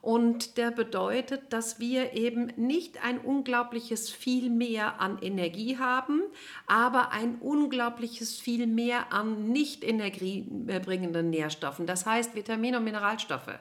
Und 0.00 0.58
der 0.58 0.70
bedeutet, 0.70 1.52
dass 1.52 1.78
wir 1.78 2.12
eben 2.12 2.52
nicht 2.56 3.02
ein 3.02 3.18
unglaubliches 3.18 4.10
viel 4.10 4.50
mehr 4.50 5.00
an 5.00 5.18
Energie 5.22 5.78
haben, 5.78 6.22
aber 6.66 7.10
ein 7.12 7.36
unglaubliches 7.36 8.38
viel 8.38 8.66
mehr 8.66 9.14
an 9.14 9.48
nicht 9.48 9.82
energiebringenden 9.82 11.30
Nährstoffen. 11.30 11.86
Das 11.86 12.04
heißt 12.04 12.34
Vitamine 12.34 12.78
und 12.78 12.84
Mineralstoffe. 12.84 13.58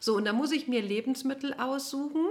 So, 0.00 0.16
und 0.16 0.26
da 0.26 0.34
muss 0.34 0.52
ich 0.52 0.68
mir 0.68 0.82
Lebensmittel 0.82 1.54
aussuchen, 1.54 2.26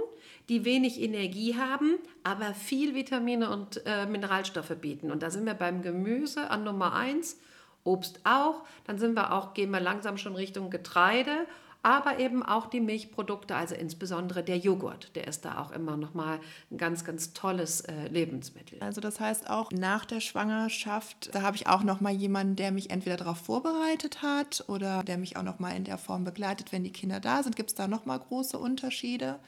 die 0.48 0.64
wenig 0.64 1.00
Energie 1.00 1.56
haben, 1.56 1.96
aber 2.22 2.54
viel 2.54 2.94
Vitamine 2.94 3.50
und 3.50 3.82
äh, 3.86 4.06
Mineralstoffe 4.06 4.76
bieten. 4.80 5.10
Und 5.10 5.22
da 5.22 5.30
sind 5.30 5.44
wir 5.44 5.54
beim 5.54 5.82
Gemüse 5.82 6.50
an 6.50 6.64
Nummer 6.64 6.94
eins, 6.94 7.38
Obst 7.84 8.20
auch. 8.24 8.64
Dann 8.84 8.98
sind 8.98 9.14
wir 9.14 9.32
auch, 9.32 9.54
gehen 9.54 9.70
wir 9.70 9.80
langsam 9.80 10.18
schon 10.18 10.34
Richtung 10.34 10.70
Getreide 10.70 11.46
aber 11.86 12.18
eben 12.18 12.42
auch 12.42 12.66
die 12.66 12.80
Milchprodukte, 12.80 13.54
also 13.54 13.76
insbesondere 13.76 14.42
der 14.42 14.58
Joghurt, 14.58 15.14
der 15.14 15.28
ist 15.28 15.44
da 15.44 15.58
auch 15.58 15.70
immer 15.70 15.96
noch 15.96 16.14
mal 16.14 16.40
ein 16.72 16.78
ganz, 16.78 17.04
ganz 17.04 17.32
tolles 17.32 17.80
äh, 17.82 18.08
Lebensmittel. 18.08 18.80
Also 18.80 19.00
das 19.00 19.20
heißt 19.20 19.48
auch 19.48 19.70
nach 19.70 20.04
der 20.04 20.20
Schwangerschaft, 20.20 21.32
da 21.32 21.42
habe 21.42 21.54
ich 21.54 21.68
auch 21.68 21.84
noch 21.84 22.00
mal 22.00 22.12
jemanden, 22.12 22.56
der 22.56 22.72
mich 22.72 22.90
entweder 22.90 23.16
darauf 23.16 23.38
vorbereitet 23.38 24.20
hat 24.20 24.64
oder 24.66 25.04
der 25.04 25.16
mich 25.16 25.36
auch 25.36 25.44
noch 25.44 25.60
mal 25.60 25.76
in 25.76 25.84
der 25.84 25.96
Form 25.96 26.24
begleitet, 26.24 26.72
wenn 26.72 26.82
die 26.82 26.90
Kinder 26.90 27.20
da 27.20 27.44
sind. 27.44 27.54
Gibt 27.54 27.70
es 27.70 27.76
da 27.76 27.86
noch 27.86 28.04
mal 28.04 28.18
große 28.18 28.58
Unterschiede? 28.58 29.38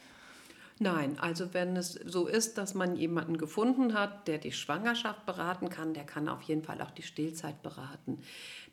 Nein, 0.81 1.19
also 1.19 1.53
wenn 1.53 1.75
es 1.75 1.91
so 2.05 2.25
ist, 2.25 2.57
dass 2.57 2.73
man 2.73 2.95
jemanden 2.95 3.37
gefunden 3.37 3.93
hat, 3.93 4.29
der 4.29 4.37
die 4.37 4.53
Schwangerschaft 4.53 5.25
beraten 5.25 5.69
kann, 5.69 5.93
der 5.93 6.05
kann 6.05 6.29
auf 6.29 6.41
jeden 6.43 6.63
Fall 6.63 6.81
auch 6.81 6.91
die 6.91 7.03
Stillzeit 7.03 7.61
beraten. 7.61 8.19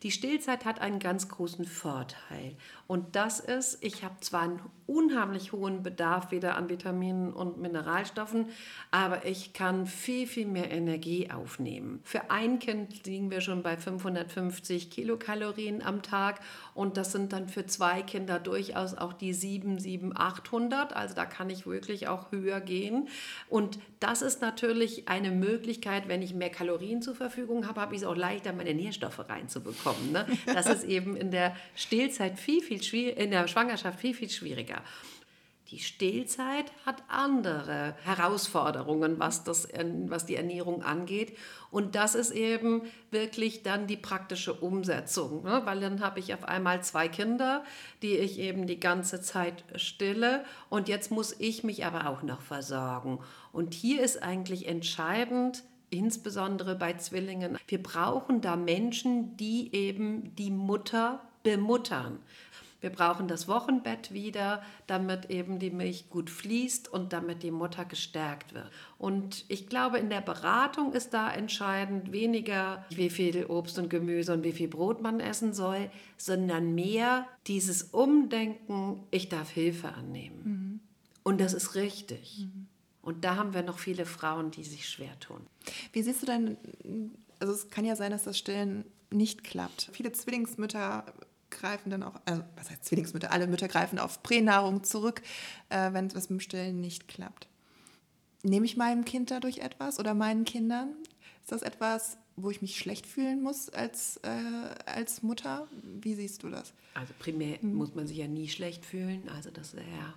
Die 0.03 0.11
Stillzeit 0.11 0.65
hat 0.65 0.81
einen 0.81 0.99
ganz 0.99 1.29
großen 1.29 1.65
Vorteil 1.65 2.57
und 2.87 3.17
das 3.17 3.41
ist, 3.41 3.79
ich 3.83 4.05
habe 4.05 4.21
zwar 4.21 4.43
einen 4.43 4.61
unheimlich 4.87 5.53
hohen 5.53 5.83
Bedarf 5.83 6.31
wieder 6.31 6.57
an 6.57 6.69
Vitaminen 6.69 7.33
und 7.33 7.59
Mineralstoffen, 7.59 8.47
aber 8.91 9.27
ich 9.27 9.53
kann 9.53 9.87
viel, 9.87 10.27
viel 10.27 10.47
mehr 10.47 10.71
Energie 10.71 11.31
aufnehmen. 11.31 12.01
Für 12.05 12.31
ein 12.31 12.59
Kind 12.59 13.07
liegen 13.07 13.31
wir 13.31 13.41
schon 13.41 13.63
bei 13.63 13.77
550 13.77 14.91
Kilokalorien 14.91 15.83
am 15.83 16.03
Tag 16.03 16.41
und 16.75 16.97
das 16.97 17.11
sind 17.11 17.33
dann 17.33 17.49
für 17.49 17.67
zwei 17.67 18.03
Kinder 18.03 18.39
durchaus 18.39 18.95
auch 18.95 19.13
die 19.13 19.33
7, 19.33 19.79
7, 19.79 20.13
800. 20.17 20.95
Also 20.95 21.15
da 21.15 21.25
kann 21.25 21.51
ich 21.51 21.67
wirklich 21.67 22.07
auch 22.07 22.31
höher 22.31 22.61
gehen. 22.61 23.09
Und 23.49 23.79
das 23.99 24.23
ist 24.23 24.41
natürlich 24.41 25.09
eine 25.09 25.31
Möglichkeit, 25.31 26.07
wenn 26.07 26.23
ich 26.23 26.35
mehr 26.35 26.51
Kalorien 26.51 27.03
zur 27.03 27.15
Verfügung 27.15 27.67
habe, 27.67 27.81
habe 27.81 27.95
ich 27.95 28.03
es 28.03 28.07
auch 28.07 28.15
leichter, 28.15 28.53
meine 28.53 28.75
Nährstoffe 28.75 29.19
reinzubekommen. 29.29 29.86
Ne? 30.13 30.27
Das 30.47 30.67
ist 30.67 30.85
eben 30.85 31.17
in 31.17 31.31
der 31.31 31.57
Stillzeit 31.75 32.39
viel, 32.39 32.63
viel 32.63 32.83
schwieriger, 32.83 33.21
in 33.21 33.31
der 33.31 33.49
Schwangerschaft 33.49 34.01
viel, 34.01 34.15
viel 34.15 34.31
schwieriger. 34.31 34.83
Die 35.71 35.81
Stillzeit 35.81 36.71
hat 36.85 37.03
andere 37.09 37.97
Herausforderungen, 38.05 39.19
was, 39.19 39.43
das, 39.43 39.67
was 40.07 40.25
die 40.25 40.37
Ernährung 40.37 40.85
angeht. 40.85 41.37
Und 41.73 41.97
das 41.97 42.15
ist 42.15 42.31
eben 42.31 42.83
wirklich 43.11 43.65
dann 43.65 43.89
die 43.89 43.97
praktische 43.97 44.55
Umsetzung. 44.55 45.43
Ne? 45.43 45.63
Weil 45.65 45.81
dann 45.81 46.01
habe 46.01 46.21
ich 46.21 46.33
auf 46.33 46.45
einmal 46.45 46.85
zwei 46.85 47.09
Kinder, 47.09 47.65
die 48.03 48.17
ich 48.17 48.39
eben 48.39 48.69
die 48.69 48.79
ganze 48.79 49.21
Zeit 49.21 49.65
stille. 49.75 50.45
Und 50.69 50.89
jetzt 50.89 51.11
muss 51.11 51.35
ich 51.37 51.65
mich 51.65 51.85
aber 51.85 52.09
auch 52.11 52.23
noch 52.23 52.43
versorgen. 52.43 53.19
Und 53.53 53.75
hier 53.75 54.03
ist 54.03 54.23
eigentlich 54.23 54.69
entscheidend, 54.69 55.65
insbesondere 55.91 56.75
bei 56.75 56.95
Zwillingen, 56.95 57.59
wir 57.69 57.83
brauchen 57.83 58.41
da 58.41 58.57
Menschen, 58.57 59.37
die 59.37 59.75
eben 59.75 60.35
die 60.37 60.51
Mutter 60.51 61.21
bemuttern. 61.43 62.19
Wir 62.81 62.91
brauchen 62.91 63.27
das 63.27 63.49
Wochenbett 63.49 64.13
wieder, 64.13 64.63
damit 64.87 65.31
eben 65.31 65.59
die 65.59 65.71
Milch 65.71 66.11
gut 66.11 66.29
fließt 66.29 66.93
und 66.93 67.13
damit 67.13 67.43
die 67.43 67.51
Mutter 67.51 67.85
gestärkt 67.85 68.55
wird. 68.55 68.71
Und 68.99 69.45
ich 69.49 69.69
glaube, 69.69 69.99
in 69.99 70.11
der 70.11 70.21
Beratung 70.21 70.93
ist 70.93 71.15
da 71.15 71.31
entscheidend 71.33 72.13
weniger, 72.13 72.85
wie 72.91 73.11
viel 73.11 73.47
Obst 73.47 73.79
und 73.79 73.89
Gemüse 73.89 74.35
und 74.35 74.45
wie 74.45 74.53
viel 74.53 74.69
Brot 74.69 75.03
man 75.03 75.21
essen 75.21 75.55
soll, 75.55 75.91
sondern 76.17 76.75
mehr 76.75 77.27
dieses 77.47 77.83
Umdenken, 77.83 79.03
ich 79.11 79.31
darf 79.31 79.51
Hilfe 79.51 79.95
annehmen. 79.95 80.43
Mhm. 80.45 80.81
Und 81.25 81.41
das 81.41 81.55
ist 81.55 81.75
richtig. 81.75 82.41
Mhm. 82.41 82.66
Und 83.07 83.25
da 83.25 83.37
haben 83.37 83.55
wir 83.55 83.63
noch 83.63 83.79
viele 83.79 84.05
Frauen, 84.05 84.51
die 84.51 84.65
sich 84.65 84.89
schwer 84.89 85.17
tun. 85.21 85.47
Wie 85.93 86.03
siehst 86.03 86.23
du 86.23 86.27
denn, 86.27 86.57
also 87.39 87.53
es 87.53 87.71
kann 87.71 87.85
ja 87.85 87.95
sein, 87.95 88.11
dass 88.11 88.25
das 88.25 88.37
Stillen 88.37 88.85
nicht 89.13 89.45
klappt. 89.45 89.91
Viele 89.93 90.11
Zwillingsmütter 90.11 91.07
greifen 91.49 91.91
dann 91.91 92.03
auch, 92.03 92.21
also 92.25 92.43
was 92.57 92.69
heißt 92.69 92.85
Zwillingsmütter, 92.85 93.31
alle 93.31 93.47
Mütter 93.47 93.69
greifen 93.69 94.01
auf 94.01 94.25
Pränahrung 94.25 94.83
zurück, 94.83 95.23
äh, 95.69 95.93
wenn 95.93 96.07
es 96.07 96.15
mit 96.15 96.31
dem 96.31 96.41
Stillen 96.41 96.81
nicht 96.81 97.07
klappt. 97.07 97.47
Nehme 98.43 98.67
ich 98.67 98.77
meinem 98.77 99.05
Kind 99.05 99.31
dadurch 99.31 99.59
etwas 99.59 100.01
oder 100.01 100.13
meinen 100.15 100.45
Kindern? 100.45 100.97
Ist 101.43 101.53
das 101.53 101.63
etwas, 101.63 102.19
wo 102.35 102.51
ich 102.51 102.61
mich 102.61 102.77
schlecht 102.77 103.07
fühlen 103.07 103.41
muss 103.41 103.69
als, 103.69 104.17
äh, 104.25 104.31
als 104.85 105.23
Mutter? 105.23 105.69
Wie 106.01 106.17
siehst 106.17 106.43
du 106.43 106.51
das? 106.51 106.73
Also 106.95 107.15
primär 107.21 107.61
hm. 107.61 107.73
muss 107.73 107.95
man 107.95 108.09
sich 108.09 108.17
ja 108.17 108.27
nie 108.27 108.49
schlecht 108.49 108.85
fühlen. 108.85 109.29
Also 109.29 109.53
das 109.53 109.75
ist 109.75 109.77
ja 109.77 110.15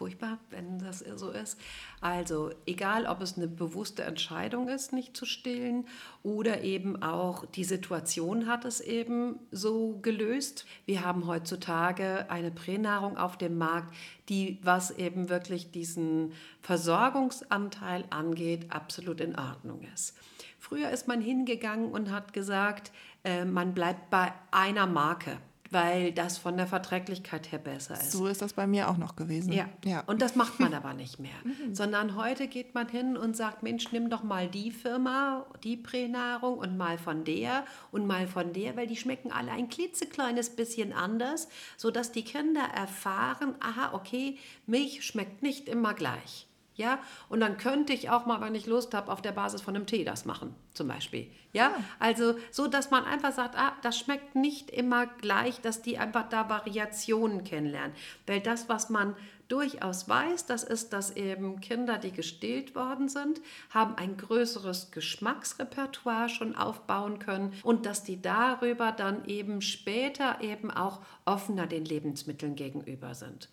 furchtbar, 0.00 0.38
wenn 0.48 0.78
das 0.78 1.00
so 1.00 1.28
ist. 1.28 1.60
Also 2.00 2.52
egal, 2.64 3.04
ob 3.04 3.20
es 3.20 3.36
eine 3.36 3.48
bewusste 3.48 4.02
Entscheidung 4.02 4.68
ist, 4.68 4.94
nicht 4.94 5.14
zu 5.14 5.26
stillen 5.26 5.86
oder 6.22 6.62
eben 6.62 7.02
auch 7.02 7.44
die 7.44 7.64
Situation 7.64 8.46
hat 8.46 8.64
es 8.64 8.80
eben 8.80 9.38
so 9.50 9.98
gelöst. 10.00 10.64
Wir 10.86 11.04
haben 11.04 11.26
heutzutage 11.26 12.30
eine 12.30 12.50
Pränahrung 12.50 13.18
auf 13.18 13.36
dem 13.36 13.58
Markt, 13.58 13.94
die, 14.30 14.58
was 14.62 14.90
eben 14.90 15.28
wirklich 15.28 15.70
diesen 15.70 16.32
Versorgungsanteil 16.62 18.04
angeht, 18.08 18.72
absolut 18.72 19.20
in 19.20 19.38
Ordnung 19.38 19.82
ist. 19.92 20.16
Früher 20.58 20.88
ist 20.88 21.08
man 21.08 21.20
hingegangen 21.20 21.90
und 21.90 22.10
hat 22.10 22.32
gesagt, 22.32 22.90
äh, 23.22 23.44
man 23.44 23.74
bleibt 23.74 24.08
bei 24.08 24.32
einer 24.50 24.86
Marke 24.86 25.36
weil 25.70 26.12
das 26.12 26.38
von 26.38 26.56
der 26.56 26.66
Verträglichkeit 26.66 27.52
her 27.52 27.58
besser 27.58 27.94
ist. 27.94 28.12
So 28.12 28.26
ist 28.26 28.42
das 28.42 28.54
bei 28.54 28.66
mir 28.66 28.88
auch 28.90 28.96
noch 28.96 29.16
gewesen. 29.16 29.52
Ja, 29.52 29.68
ja. 29.84 30.02
und 30.06 30.20
das 30.20 30.34
macht 30.34 30.58
man 30.60 30.74
aber 30.80 30.94
nicht 30.94 31.20
mehr. 31.20 31.30
Mhm. 31.44 31.74
Sondern 31.74 32.16
heute 32.16 32.48
geht 32.48 32.74
man 32.74 32.88
hin 32.88 33.16
und 33.16 33.36
sagt, 33.36 33.62
Mensch, 33.62 33.92
nimm 33.92 34.10
doch 34.10 34.22
mal 34.22 34.48
die 34.48 34.72
Firma, 34.72 35.46
die 35.62 35.76
Pränahrung 35.76 36.58
und 36.58 36.76
mal 36.76 36.98
von 36.98 37.24
der 37.24 37.64
und 37.92 38.06
mal 38.06 38.26
von 38.26 38.52
der, 38.52 38.76
weil 38.76 38.86
die 38.86 38.96
schmecken 38.96 39.30
alle 39.30 39.52
ein 39.52 39.68
klitzekleines 39.68 40.50
bisschen 40.50 40.92
anders, 40.92 41.48
sodass 41.76 42.12
die 42.12 42.24
Kinder 42.24 42.64
erfahren, 42.74 43.54
aha, 43.60 43.94
okay, 43.94 44.38
Milch 44.66 45.04
schmeckt 45.04 45.42
nicht 45.42 45.68
immer 45.68 45.94
gleich. 45.94 46.46
Ja, 46.80 46.98
und 47.28 47.40
dann 47.40 47.58
könnte 47.58 47.92
ich 47.92 48.08
auch 48.08 48.24
mal, 48.24 48.40
wenn 48.40 48.54
ich 48.54 48.64
Lust 48.64 48.94
habe, 48.94 49.12
auf 49.12 49.20
der 49.20 49.32
Basis 49.32 49.60
von 49.60 49.76
einem 49.76 49.84
Tee 49.84 50.02
das 50.02 50.24
machen, 50.24 50.54
zum 50.72 50.88
Beispiel. 50.88 51.30
Ja, 51.52 51.64
ja. 51.64 51.74
also 51.98 52.36
so, 52.50 52.68
dass 52.68 52.90
man 52.90 53.04
einfach 53.04 53.32
sagt, 53.32 53.54
ah, 53.58 53.74
das 53.82 53.98
schmeckt 53.98 54.34
nicht 54.34 54.70
immer 54.70 55.06
gleich, 55.06 55.60
dass 55.60 55.82
die 55.82 55.98
einfach 55.98 56.30
da 56.30 56.48
Variationen 56.48 57.44
kennenlernen. 57.44 57.92
Weil 58.26 58.40
das, 58.40 58.70
was 58.70 58.88
man 58.88 59.14
durchaus 59.48 60.08
weiß, 60.08 60.46
das 60.46 60.62
ist, 60.62 60.94
dass 60.94 61.16
eben 61.16 61.60
Kinder, 61.60 61.98
die 61.98 62.12
gestillt 62.12 62.74
worden 62.74 63.10
sind, 63.10 63.42
haben 63.68 63.96
ein 63.96 64.16
größeres 64.16 64.90
Geschmacksrepertoire 64.90 66.30
schon 66.30 66.54
aufbauen 66.54 67.18
können 67.18 67.52
und 67.62 67.84
dass 67.84 68.04
die 68.04 68.22
darüber 68.22 68.90
dann 68.90 69.26
eben 69.26 69.60
später 69.60 70.40
eben 70.40 70.70
auch 70.70 71.00
offener 71.26 71.66
den 71.66 71.84
Lebensmitteln 71.84 72.54
gegenüber 72.54 73.14
sind. 73.14 73.50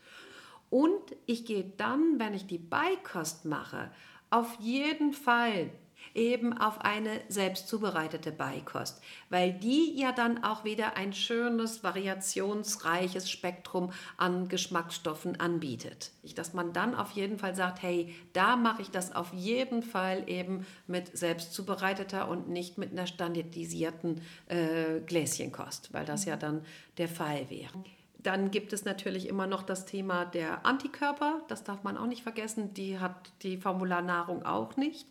Und 0.69 1.15
ich 1.25 1.45
gehe 1.45 1.71
dann, 1.77 2.19
wenn 2.19 2.33
ich 2.33 2.47
die 2.47 2.57
Beikost 2.57 3.45
mache, 3.45 3.89
auf 4.29 4.57
jeden 4.59 5.13
Fall 5.13 5.69
eben 6.13 6.57
auf 6.57 6.81
eine 6.81 7.21
selbst 7.27 7.67
zubereitete 7.67 8.31
Beikost, 8.31 9.01
weil 9.29 9.53
die 9.53 9.99
ja 9.99 10.11
dann 10.11 10.43
auch 10.43 10.63
wieder 10.63 10.97
ein 10.97 11.13
schönes, 11.13 11.83
variationsreiches 11.83 13.29
Spektrum 13.29 13.91
an 14.17 14.47
Geschmacksstoffen 14.47 15.39
anbietet. 15.39 16.11
Dass 16.35 16.53
man 16.53 16.73
dann 16.73 16.95
auf 16.95 17.11
jeden 17.11 17.37
Fall 17.37 17.55
sagt, 17.55 17.81
hey, 17.81 18.13
da 18.33 18.55
mache 18.55 18.81
ich 18.81 18.91
das 18.91 19.15
auf 19.15 19.33
jeden 19.33 19.83
Fall 19.83 20.23
eben 20.27 20.65
mit 20.87 21.15
selbst 21.17 21.53
zubereiteter 21.53 22.27
und 22.27 22.49
nicht 22.49 22.77
mit 22.77 22.91
einer 22.91 23.07
standardisierten 23.07 24.21
äh, 24.47 24.99
Gläschenkost, 25.05 25.93
weil 25.93 26.05
das 26.05 26.25
ja 26.25 26.35
dann 26.35 26.65
der 26.97 27.07
Fall 27.07 27.49
wäre. 27.49 27.83
Dann 28.19 28.51
gibt 28.51 28.73
es 28.73 28.85
natürlich 28.85 29.27
immer 29.27 29.47
noch 29.47 29.63
das 29.63 29.85
Thema 29.85 30.25
der 30.25 30.65
Antikörper, 30.65 31.41
das 31.47 31.63
darf 31.63 31.83
man 31.83 31.97
auch 31.97 32.07
nicht 32.07 32.23
vergessen, 32.23 32.73
die 32.73 32.99
hat 32.99 33.31
die 33.43 33.57
Formularnahrung 33.57 34.43
auch 34.45 34.75
nicht. 34.75 35.07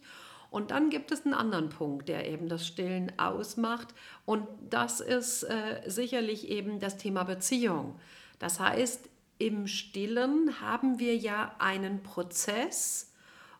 Und 0.51 0.71
dann 0.71 0.91
gibt 0.91 1.13
es 1.13 1.25
einen 1.25 1.35
anderen 1.35 1.69
Punkt, 1.69 2.09
der 2.09 2.29
eben 2.29 2.49
das 2.49 2.67
Stillen 2.67 3.13
ausmacht 3.19 3.89
und 4.25 4.47
das 4.71 5.01
ist 5.01 5.43
äh, 5.45 5.83
sicherlich 5.87 6.49
eben 6.49 6.81
das 6.81 6.97
Thema 6.97 7.25
Beziehung. 7.25 7.99
Das 8.39 8.61
heißt, 8.61 9.09
im 9.39 9.67
Stillen 9.67 10.61
haben 10.61 10.99
wir 10.99 11.17
ja 11.17 11.55
einen 11.59 12.03
Prozess, 12.03 13.13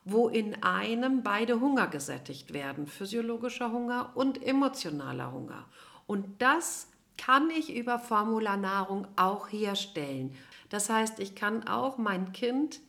wo 0.05 0.29
in 0.29 0.63
einem 0.63 1.21
beide 1.21 1.59
Hunger 1.59 1.87
gesättigt 1.87 2.53
werden, 2.53 2.87
physiologischer 2.87 3.71
Hunger 3.71 4.11
und 4.15 4.41
emotionaler 4.41 5.31
Hunger. 5.31 5.65
Und 6.07 6.41
das 6.41 6.87
kann 7.17 7.49
ich 7.49 7.75
über 7.75 7.99
Formularnahrung 7.99 9.07
auch 9.15 9.51
herstellen. 9.51 10.35
Das 10.69 10.89
heißt, 10.89 11.19
ich 11.19 11.35
kann 11.35 11.67
auch 11.67 11.97
mein 11.97 12.33
Kind 12.33 12.79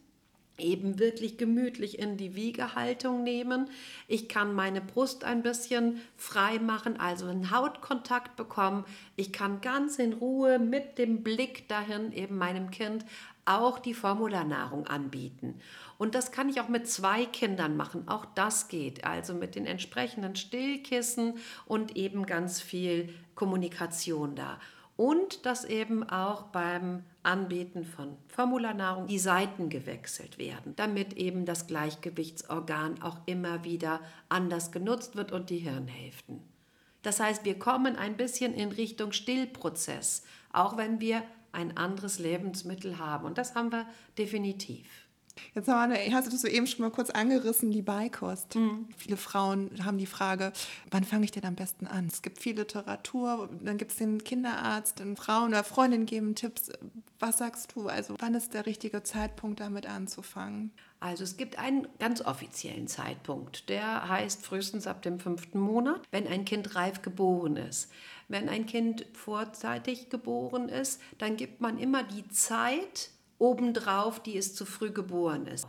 eben 0.58 0.98
wirklich 0.98 1.38
gemütlich 1.38 1.98
in 1.98 2.16
die 2.16 2.34
Wiegehaltung 2.34 3.22
nehmen. 3.22 3.70
Ich 4.08 4.28
kann 4.28 4.54
meine 4.54 4.80
Brust 4.80 5.24
ein 5.24 5.42
bisschen 5.42 6.00
frei 6.16 6.58
machen, 6.58 6.98
also 6.98 7.26
einen 7.26 7.50
Hautkontakt 7.50 8.36
bekommen. 8.36 8.84
Ich 9.16 9.32
kann 9.32 9.60
ganz 9.60 9.98
in 9.98 10.12
Ruhe 10.12 10.58
mit 10.58 10.98
dem 10.98 11.22
Blick 11.22 11.68
dahin 11.68 12.12
eben 12.12 12.36
meinem 12.36 12.70
Kind 12.70 13.04
auch 13.44 13.78
die 13.78 13.94
Formularnahrung 13.94 14.86
anbieten. 14.86 15.60
Und 15.98 16.14
das 16.14 16.30
kann 16.30 16.48
ich 16.48 16.60
auch 16.60 16.68
mit 16.68 16.88
zwei 16.88 17.26
Kindern 17.26 17.76
machen. 17.76 18.06
Auch 18.08 18.24
das 18.24 18.68
geht. 18.68 19.04
Also 19.04 19.34
mit 19.34 19.56
den 19.56 19.66
entsprechenden 19.66 20.36
Stillkissen 20.36 21.34
und 21.66 21.96
eben 21.96 22.24
ganz 22.24 22.60
viel 22.60 23.12
Kommunikation 23.34 24.36
da. 24.36 24.58
Und 24.96 25.44
dass 25.44 25.64
eben 25.64 26.08
auch 26.08 26.44
beim 26.44 27.04
Anbieten 27.22 27.84
von 27.84 28.16
Formularnahrung 28.28 29.06
die 29.06 29.18
Seiten 29.18 29.68
gewechselt 29.68 30.38
werden, 30.38 30.74
damit 30.76 31.12
eben 31.14 31.44
das 31.44 31.66
Gleichgewichtsorgan 31.66 33.02
auch 33.02 33.18
immer 33.26 33.64
wieder 33.64 34.00
anders 34.28 34.72
genutzt 34.72 35.14
wird 35.14 35.30
und 35.30 35.50
die 35.50 35.58
Hirnhälften. 35.58 36.42
Das 37.02 37.20
heißt, 37.20 37.44
wir 37.44 37.58
kommen 37.58 37.96
ein 37.96 38.16
bisschen 38.16 38.54
in 38.54 38.70
Richtung 38.70 39.12
Stillprozess, 39.12 40.24
auch 40.52 40.76
wenn 40.76 41.00
wir 41.00 41.22
ein 41.52 41.76
anderes 41.76 42.18
Lebensmittel 42.18 42.98
haben. 42.98 43.24
Und 43.24 43.38
das 43.38 43.54
haben 43.54 43.70
wir 43.70 43.86
definitiv. 44.16 45.07
Jetzt 45.54 45.68
haben 45.68 45.92
wir, 45.92 45.98
hast 46.12 46.26
du 46.26 46.30
das 46.30 46.40
so 46.40 46.48
eben 46.48 46.66
schon 46.66 46.84
mal 46.84 46.90
kurz 46.90 47.10
angerissen, 47.10 47.70
die 47.70 47.82
Beikost. 47.82 48.54
Mhm. 48.54 48.88
Viele 48.96 49.16
Frauen 49.16 49.70
haben 49.84 49.98
die 49.98 50.06
Frage, 50.06 50.52
wann 50.90 51.04
fange 51.04 51.24
ich 51.24 51.30
denn 51.30 51.44
am 51.44 51.54
besten 51.54 51.86
an? 51.86 52.08
Es 52.10 52.22
gibt 52.22 52.40
viel 52.40 52.56
Literatur, 52.56 53.48
dann 53.62 53.78
gibt 53.78 53.92
es 53.92 53.98
den 53.98 54.22
Kinderarzt, 54.22 55.00
und 55.00 55.16
Frauen 55.16 55.48
oder 55.48 55.64
Freundinnen 55.64 56.06
geben 56.06 56.34
Tipps. 56.34 56.70
Was 57.18 57.38
sagst 57.38 57.74
du? 57.74 57.88
Also 57.88 58.14
wann 58.18 58.34
ist 58.34 58.54
der 58.54 58.66
richtige 58.66 59.02
Zeitpunkt, 59.02 59.60
damit 59.60 59.86
anzufangen? 59.86 60.72
Also 61.00 61.22
es 61.22 61.36
gibt 61.36 61.58
einen 61.58 61.86
ganz 62.00 62.22
offiziellen 62.22 62.88
Zeitpunkt, 62.88 63.68
der 63.68 64.08
heißt 64.08 64.44
frühestens 64.44 64.88
ab 64.88 65.02
dem 65.02 65.20
fünften 65.20 65.60
Monat, 65.60 66.02
wenn 66.10 66.26
ein 66.26 66.44
Kind 66.44 66.74
reif 66.74 67.02
geboren 67.02 67.56
ist. 67.56 67.90
Wenn 68.26 68.48
ein 68.48 68.66
Kind 68.66 69.06
vorzeitig 69.12 70.10
geboren 70.10 70.68
ist, 70.68 71.00
dann 71.18 71.36
gibt 71.36 71.60
man 71.60 71.78
immer 71.78 72.02
die 72.02 72.28
Zeit 72.28 73.10
obendrauf, 73.38 74.20
die 74.20 74.36
es 74.36 74.54
zu 74.54 74.64
früh 74.64 74.90
geboren 74.90 75.46
ist. 75.46 75.66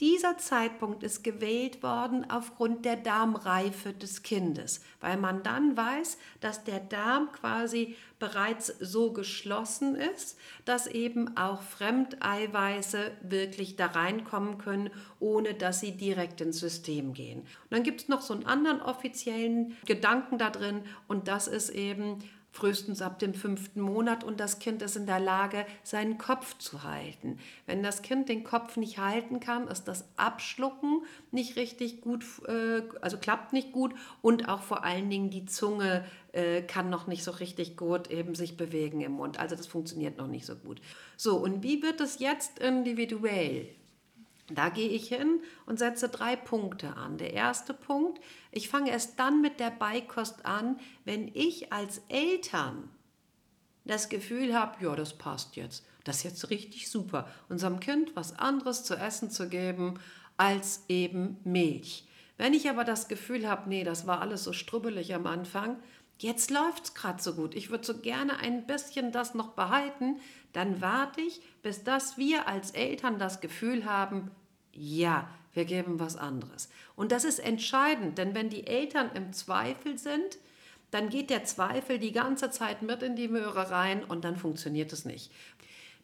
Dieser 0.00 0.38
Zeitpunkt 0.38 1.04
ist 1.04 1.22
gewählt 1.22 1.84
worden 1.84 2.28
aufgrund 2.28 2.84
der 2.84 2.96
Darmreife 2.96 3.92
des 3.92 4.24
Kindes, 4.24 4.80
weil 5.00 5.16
man 5.16 5.44
dann 5.44 5.76
weiß, 5.76 6.18
dass 6.40 6.64
der 6.64 6.80
Darm 6.80 7.30
quasi 7.30 7.94
bereits 8.18 8.74
so 8.80 9.12
geschlossen 9.12 9.94
ist, 9.94 10.36
dass 10.64 10.88
eben 10.88 11.36
auch 11.36 11.62
Fremdeiweiße 11.62 13.12
wirklich 13.22 13.76
da 13.76 13.86
reinkommen 13.86 14.58
können, 14.58 14.90
ohne 15.20 15.54
dass 15.54 15.78
sie 15.78 15.92
direkt 15.92 16.40
ins 16.40 16.58
System 16.58 17.12
gehen. 17.12 17.42
Und 17.42 17.70
dann 17.70 17.84
gibt 17.84 18.00
es 18.02 18.08
noch 18.08 18.20
so 18.20 18.34
einen 18.34 18.46
anderen 18.46 18.82
offiziellen 18.82 19.76
Gedanken 19.86 20.38
da 20.38 20.50
drin 20.50 20.82
und 21.06 21.28
das 21.28 21.46
ist 21.46 21.70
eben, 21.70 22.18
frühestens 22.54 23.02
ab 23.02 23.18
dem 23.18 23.34
fünften 23.34 23.80
Monat 23.80 24.22
und 24.22 24.38
das 24.38 24.60
Kind 24.60 24.80
ist 24.80 24.94
in 24.94 25.06
der 25.06 25.18
Lage, 25.18 25.66
seinen 25.82 26.18
Kopf 26.18 26.56
zu 26.58 26.84
halten. 26.84 27.40
Wenn 27.66 27.82
das 27.82 28.00
Kind 28.02 28.28
den 28.28 28.44
Kopf 28.44 28.76
nicht 28.76 28.98
halten 28.98 29.40
kann, 29.40 29.66
ist 29.66 29.88
das 29.88 30.04
Abschlucken 30.16 31.02
nicht 31.32 31.56
richtig 31.56 32.00
gut, 32.00 32.24
äh, 32.46 32.82
also 33.00 33.18
klappt 33.18 33.52
nicht 33.52 33.72
gut 33.72 33.92
und 34.22 34.48
auch 34.48 34.62
vor 34.62 34.84
allen 34.84 35.10
Dingen 35.10 35.30
die 35.30 35.46
Zunge 35.46 36.04
äh, 36.30 36.62
kann 36.62 36.90
noch 36.90 37.08
nicht 37.08 37.24
so 37.24 37.32
richtig 37.32 37.76
gut 37.76 38.08
eben 38.12 38.36
sich 38.36 38.56
bewegen 38.56 39.00
im 39.00 39.12
Mund. 39.12 39.40
Also 39.40 39.56
das 39.56 39.66
funktioniert 39.66 40.16
noch 40.18 40.28
nicht 40.28 40.46
so 40.46 40.54
gut. 40.54 40.80
So, 41.16 41.36
und 41.38 41.64
wie 41.64 41.82
wird 41.82 42.00
es 42.00 42.20
jetzt 42.20 42.60
individuell? 42.60 43.68
Da 44.48 44.68
gehe 44.68 44.90
ich 44.90 45.08
hin 45.08 45.40
und 45.64 45.78
setze 45.78 46.08
drei 46.08 46.36
Punkte 46.36 46.96
an. 46.96 47.16
Der 47.16 47.32
erste 47.32 47.72
Punkt, 47.72 48.20
ich 48.52 48.68
fange 48.68 48.90
erst 48.90 49.18
dann 49.18 49.40
mit 49.40 49.58
der 49.58 49.70
Beikost 49.70 50.44
an, 50.44 50.78
wenn 51.04 51.28
ich 51.34 51.72
als 51.72 52.02
Eltern 52.08 52.90
das 53.84 54.08
Gefühl 54.08 54.54
habe, 54.54 54.84
ja, 54.84 54.94
das 54.96 55.16
passt 55.16 55.56
jetzt. 55.56 55.84
Das 56.04 56.16
ist 56.18 56.24
jetzt 56.24 56.50
richtig 56.50 56.90
super, 56.90 57.28
unserem 57.48 57.80
Kind 57.80 58.14
was 58.16 58.38
anderes 58.38 58.84
zu 58.84 58.94
essen 58.94 59.30
zu 59.30 59.48
geben 59.48 59.98
als 60.36 60.84
eben 60.88 61.38
Milch. 61.44 62.06
Wenn 62.36 62.52
ich 62.52 62.68
aber 62.68 62.84
das 62.84 63.08
Gefühl 63.08 63.48
habe, 63.48 63.68
nee, 63.68 63.84
das 63.84 64.06
war 64.06 64.20
alles 64.20 64.44
so 64.44 64.52
strubbelig 64.52 65.14
am 65.14 65.26
Anfang, 65.26 65.78
jetzt 66.18 66.50
läuft 66.50 66.84
es 66.84 66.94
gerade 66.94 67.22
so 67.22 67.34
gut, 67.34 67.54
ich 67.54 67.70
würde 67.70 67.84
so 67.84 67.98
gerne 67.98 68.38
ein 68.38 68.66
bisschen 68.66 69.12
das 69.12 69.34
noch 69.34 69.50
behalten, 69.50 70.20
dann 70.52 70.80
warte 70.80 71.20
ich, 71.20 71.40
bis 71.62 71.84
das 71.84 72.16
wir 72.16 72.48
als 72.48 72.70
Eltern 72.70 73.18
das 73.18 73.40
Gefühl 73.40 73.84
haben, 73.84 74.30
ja, 74.72 75.28
wir 75.52 75.64
geben 75.64 76.00
was 76.00 76.16
anderes. 76.16 76.68
Und 76.96 77.12
das 77.12 77.24
ist 77.24 77.38
entscheidend, 77.38 78.18
denn 78.18 78.34
wenn 78.34 78.50
die 78.50 78.66
Eltern 78.66 79.10
im 79.14 79.32
Zweifel 79.32 79.98
sind, 79.98 80.38
dann 80.90 81.08
geht 81.08 81.30
der 81.30 81.44
Zweifel 81.44 81.98
die 81.98 82.12
ganze 82.12 82.50
Zeit 82.50 82.82
mit 82.82 83.02
in 83.02 83.16
die 83.16 83.28
Möhre 83.28 83.70
rein 83.70 84.04
und 84.04 84.24
dann 84.24 84.36
funktioniert 84.36 84.92
es 84.92 85.04
nicht. 85.04 85.32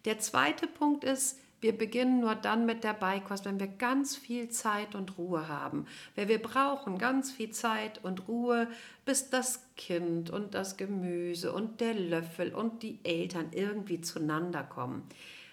Der 0.04 0.18
zweite 0.18 0.66
Punkt 0.66 1.04
ist, 1.04 1.38
wir 1.60 1.76
beginnen 1.76 2.20
nur 2.20 2.34
dann 2.34 2.64
mit 2.64 2.84
der 2.84 2.94
Beikost, 2.94 3.44
wenn 3.44 3.60
wir 3.60 3.66
ganz 3.66 4.16
viel 4.16 4.48
Zeit 4.48 4.94
und 4.94 5.18
Ruhe 5.18 5.48
haben. 5.48 5.86
Weil 6.16 6.28
wir 6.28 6.40
brauchen 6.40 6.96
ganz 6.96 7.30
viel 7.30 7.50
Zeit 7.50 8.02
und 8.02 8.28
Ruhe, 8.28 8.68
bis 9.04 9.28
das 9.30 9.62
Kind 9.76 10.30
und 10.30 10.54
das 10.54 10.76
Gemüse 10.76 11.52
und 11.52 11.80
der 11.80 11.94
Löffel 11.94 12.54
und 12.54 12.82
die 12.82 12.98
Eltern 13.02 13.50
irgendwie 13.52 14.00
zueinander 14.00 14.62
kommen. 14.62 15.02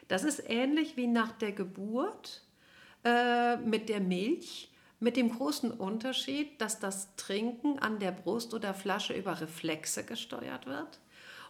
Das 0.07 0.23
ist 0.23 0.43
ähnlich 0.49 0.95
wie 0.95 1.07
nach 1.07 1.33
der 1.33 1.51
Geburt 1.51 2.41
äh, 3.03 3.57
mit 3.57 3.89
der 3.89 3.99
Milch. 3.99 4.71
Mit 4.99 5.15
dem 5.15 5.29
großen 5.29 5.69
Unterschied, 5.69 6.59
dass 6.59 6.79
das 6.79 7.15
Trinken 7.17 7.77
an 7.77 7.99
der 7.99 8.11
Brust 8.11 8.55
oder 8.55 8.73
Flasche 8.73 9.13
über 9.13 9.39
Reflexe 9.39 10.03
gesteuert 10.03 10.65
wird 10.65 10.99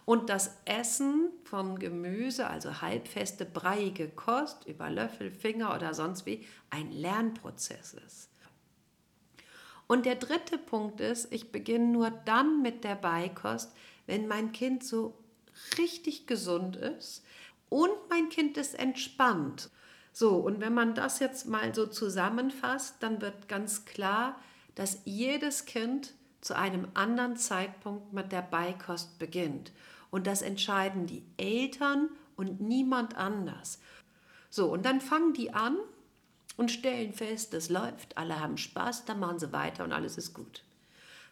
und 0.08 0.30
das 0.30 0.56
Essen 0.64 1.28
von 1.44 1.78
Gemüse, 1.78 2.46
also 2.46 2.80
halbfeste, 2.80 3.44
breiige 3.44 4.08
Kost 4.08 4.66
über 4.66 4.88
Löffel, 4.88 5.30
Finger 5.30 5.74
oder 5.74 5.92
sonst 5.92 6.24
wie, 6.24 6.46
ein 6.70 6.90
Lernprozess 6.90 7.92
ist. 7.92 8.30
Und 9.86 10.06
der 10.06 10.14
dritte 10.14 10.56
Punkt 10.56 11.00
ist, 11.00 11.30
ich 11.30 11.52
beginne 11.52 11.88
nur 11.88 12.10
dann 12.10 12.62
mit 12.62 12.84
der 12.84 12.94
Beikost, 12.94 13.70
wenn 14.06 14.26
mein 14.26 14.52
Kind 14.52 14.82
so 14.82 15.12
richtig 15.76 16.26
gesund 16.26 16.76
ist 16.76 17.22
und 17.68 17.92
mein 18.08 18.30
Kind 18.30 18.56
ist 18.56 18.78
entspannt. 18.78 19.68
So, 20.14 20.36
und 20.36 20.62
wenn 20.62 20.72
man 20.72 20.94
das 20.94 21.18
jetzt 21.18 21.46
mal 21.46 21.74
so 21.74 21.84
zusammenfasst, 21.84 22.94
dann 23.00 23.20
wird 23.20 23.46
ganz 23.46 23.84
klar, 23.84 24.40
dass 24.74 25.02
jedes 25.04 25.66
Kind 25.66 26.14
zu 26.40 26.56
einem 26.56 26.88
anderen 26.94 27.36
Zeitpunkt 27.36 28.14
mit 28.14 28.32
der 28.32 28.40
Beikost 28.40 29.18
beginnt. 29.18 29.70
Und 30.10 30.26
das 30.26 30.42
entscheiden 30.42 31.06
die 31.06 31.22
Eltern 31.36 32.08
und 32.36 32.60
niemand 32.60 33.16
anders. 33.16 33.80
So, 34.50 34.72
und 34.72 34.86
dann 34.86 35.00
fangen 35.00 35.34
die 35.34 35.52
an 35.52 35.76
und 36.56 36.70
stellen 36.70 37.12
fest, 37.12 37.52
das 37.52 37.68
läuft, 37.68 38.16
alle 38.16 38.40
haben 38.40 38.56
Spaß, 38.56 39.04
dann 39.04 39.20
machen 39.20 39.38
sie 39.38 39.52
weiter 39.52 39.84
und 39.84 39.92
alles 39.92 40.16
ist 40.16 40.34
gut. 40.34 40.62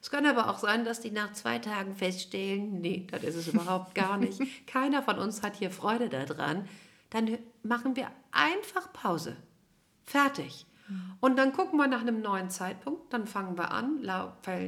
Es 0.02 0.10
kann 0.10 0.26
aber 0.26 0.50
auch 0.50 0.58
sein, 0.58 0.84
dass 0.84 1.00
die 1.00 1.10
nach 1.10 1.32
zwei 1.32 1.58
Tagen 1.58 1.96
feststellen, 1.96 2.80
nee, 2.80 3.06
das 3.10 3.24
ist 3.24 3.36
es 3.36 3.48
überhaupt 3.48 3.94
gar 3.94 4.16
nicht. 4.18 4.40
Keiner 4.66 5.02
von 5.02 5.18
uns 5.18 5.42
hat 5.42 5.56
hier 5.56 5.70
Freude 5.70 6.08
daran. 6.08 6.68
Dann 7.10 7.38
machen 7.62 7.96
wir 7.96 8.10
einfach 8.30 8.92
Pause. 8.92 9.36
Fertig. 10.04 10.66
Und 11.20 11.36
dann 11.36 11.52
gucken 11.52 11.78
wir 11.78 11.88
nach 11.88 12.02
einem 12.02 12.20
neuen 12.20 12.50
Zeitpunkt, 12.50 13.12
dann 13.12 13.26
fangen 13.26 13.58
wir 13.58 13.72
an, 13.72 14.00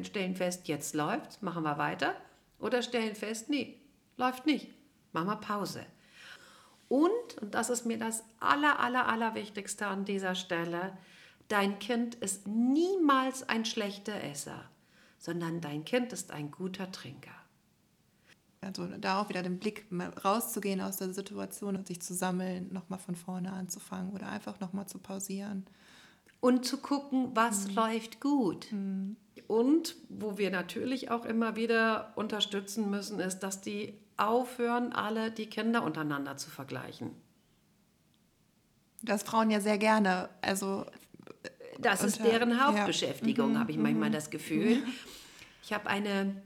stellen 0.02 0.34
fest, 0.34 0.66
jetzt 0.66 0.94
läuft's, 0.94 1.42
machen 1.42 1.62
wir 1.62 1.78
weiter. 1.78 2.16
Oder 2.58 2.82
stellen 2.82 3.14
fest, 3.14 3.48
nee, 3.50 3.78
läuft 4.18 4.46
nicht. 4.46 4.68
Machen 5.12 5.28
wir 5.28 5.36
Pause. 5.36 5.86
Und, 6.88 7.38
und 7.40 7.54
das 7.54 7.70
ist 7.70 7.86
mir 7.86 7.98
das 7.98 8.24
aller, 8.40 8.80
aller, 8.80 9.08
aller 9.08 9.34
Wichtigste 9.34 9.86
an 9.86 10.04
dieser 10.04 10.34
Stelle, 10.34 10.96
dein 11.48 11.78
Kind 11.78 12.14
ist 12.16 12.46
niemals 12.46 13.48
ein 13.48 13.64
schlechter 13.64 14.22
Esser, 14.22 14.64
sondern 15.18 15.60
dein 15.60 15.84
Kind 15.84 16.12
ist 16.12 16.30
ein 16.30 16.50
guter 16.50 16.90
Trinker. 16.90 17.30
Also 18.60 18.86
da 18.86 19.20
auch 19.20 19.28
wieder 19.28 19.42
den 19.42 19.58
Blick 19.58 19.86
rauszugehen 20.24 20.80
aus 20.80 20.96
der 20.96 21.12
Situation 21.12 21.76
und 21.76 21.86
sich 21.86 22.00
zu 22.00 22.14
sammeln, 22.14 22.72
nochmal 22.72 22.98
von 22.98 23.14
vorne 23.14 23.52
anzufangen 23.52 24.12
oder 24.12 24.28
einfach 24.28 24.58
nochmal 24.58 24.86
zu 24.86 24.98
pausieren. 24.98 25.64
Und 26.40 26.64
zu 26.64 26.78
gucken, 26.78 27.30
was 27.34 27.68
mhm. 27.68 27.74
läuft 27.74 28.20
gut. 28.20 28.72
Mhm. 28.72 29.16
Und 29.46 29.96
wo 30.08 30.38
wir 30.38 30.50
natürlich 30.50 31.10
auch 31.10 31.24
immer 31.24 31.56
wieder 31.56 32.12
unterstützen 32.16 32.90
müssen, 32.90 33.20
ist, 33.20 33.40
dass 33.40 33.60
die 33.60 33.94
aufhören, 34.18 34.92
alle 34.92 35.30
die 35.30 35.46
Kinder 35.46 35.82
untereinander 35.82 36.36
zu 36.36 36.50
vergleichen. 36.50 37.10
Das 39.02 39.22
Frauen 39.22 39.50
ja 39.50 39.60
sehr 39.60 39.78
gerne. 39.78 40.28
Also 40.42 40.84
das 41.78 42.02
ist 42.02 42.24
deren 42.24 42.64
Hauptbeschäftigung, 42.64 43.54
ja. 43.54 43.60
habe 43.60 43.70
ich 43.70 43.78
manchmal 43.78 44.08
mhm. 44.10 44.14
das 44.14 44.30
Gefühl. 44.30 44.82
Ich 45.62 45.72
habe 45.72 45.88
eine 45.88 46.42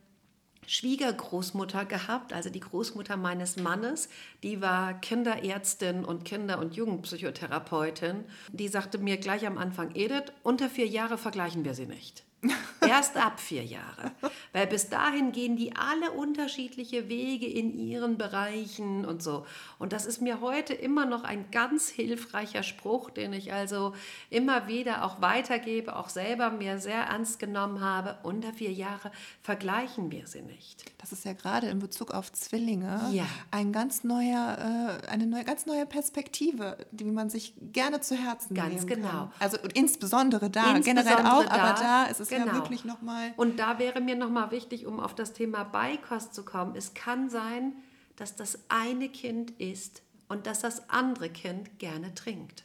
Schwiegergroßmutter 0.67 1.85
gehabt, 1.87 2.33
also 2.33 2.51
die 2.51 2.61
Großmutter 2.61 3.17
meines 3.17 3.57
Mannes, 3.57 4.09
die 4.43 4.61
war 4.61 4.95
Kinderärztin 4.95 6.05
und 6.05 6.25
Kinder- 6.25 6.59
und 6.59 6.75
Jugendpsychotherapeutin. 6.75 8.25
Die 8.53 8.69
sagte 8.69 8.99
mir 8.99 9.17
gleich 9.17 9.47
am 9.47 9.59
Anfang, 9.59 9.95
Edith, 9.95 10.33
unter 10.43 10.69
vier 10.69 10.87
Jahre 10.87 11.19
vergleichen 11.19 11.65
wir 11.65 11.75
sie 11.75 11.87
nicht. 11.87 12.25
Erst 12.89 13.17
ab 13.17 13.39
vier 13.39 13.65
Jahre. 13.65 14.11
Weil 14.53 14.67
bis 14.67 14.89
dahin 14.89 15.31
gehen 15.31 15.57
die 15.57 15.77
alle 15.77 16.11
unterschiedliche 16.11 17.09
Wege 17.09 17.47
in 17.47 17.79
ihren 17.79 18.19
Bereichen 18.19 19.05
und 19.05 19.23
so. 19.23 19.47
Und 19.79 19.93
das 19.93 20.07
ist 20.07 20.21
mir 20.21 20.41
heute 20.41 20.75
immer 20.75 21.07
noch 21.07 21.23
ein 21.23 21.51
ganz 21.53 21.89
hilfreicher 21.89 22.65
Spruch, 22.65 23.11
den 23.11 23.33
ich 23.33 23.53
also 23.53 23.95
immer 24.31 24.67
wieder 24.67 25.05
auch 25.05 25.21
weitergebe, 25.21 25.95
auch 25.95 26.09
selber 26.09 26.51
mir 26.51 26.79
sehr 26.81 27.03
ernst 27.03 27.39
genommen 27.39 27.81
habe. 27.81 28.19
Unter 28.25 28.53
vier 28.53 28.73
Jahre 28.73 29.13
vergleichen 29.41 30.11
wir 30.11 30.27
sie 30.27 30.43
nicht. 30.43 30.85
Das 30.99 31.13
ist 31.13 31.25
ja 31.25 31.35
gerade 31.35 31.69
in 31.69 31.79
Bezug 31.79 32.13
auf 32.13 32.33
Zwillinge 32.33 33.09
ja. 33.13 33.27
ein 33.53 33.73
ganz 33.73 34.03
neuer, 34.03 35.01
äh, 35.05 35.07
eine 35.09 35.27
neue, 35.27 35.45
ganz 35.45 35.67
neue 35.67 35.87
Perspektive, 35.87 36.77
die 36.91 37.05
man 37.05 37.31
sich 37.31 37.55
gerne 37.61 38.01
zu 38.01 38.17
Herzen 38.17 38.55
ganz 38.55 38.75
nehmen 38.75 38.87
genau. 38.87 39.09
kann. 39.09 39.33
Also 39.39 39.59
insbesondere 39.75 40.51
da, 40.51 40.75
insbesondere 40.75 41.05
generell 41.05 41.27
auch, 41.27 41.45
da, 41.45 41.51
aber 41.51 41.81
da 41.81 42.05
ist 42.05 42.21
es 42.21 42.32
genau. 42.39 42.47
ja 42.47 42.55
wirklich 42.55 42.85
nochmal. 42.85 43.33
Und 43.37 43.59
da 43.59 43.79
wäre 43.79 44.01
mir 44.01 44.17
nochmal 44.17 44.51
wichtig, 44.51 44.87
um 44.87 45.01
auf 45.01 45.15
das 45.15 45.33
Thema 45.33 45.65
Beikost 45.65 46.35
zu 46.35 46.45
kommen. 46.45 46.75
Es 46.77 46.95
kann 46.95 47.31
sein, 47.31 47.75
dass 48.17 48.37
das 48.37 48.59
eine 48.69 49.09
Kind 49.09 49.53
isst 49.53 50.03
und 50.29 50.47
dass 50.47 50.61
das 50.61 50.89
andere 50.91 51.31
Kind 51.31 51.79
gerne 51.79 52.15
trinkt. 52.15 52.65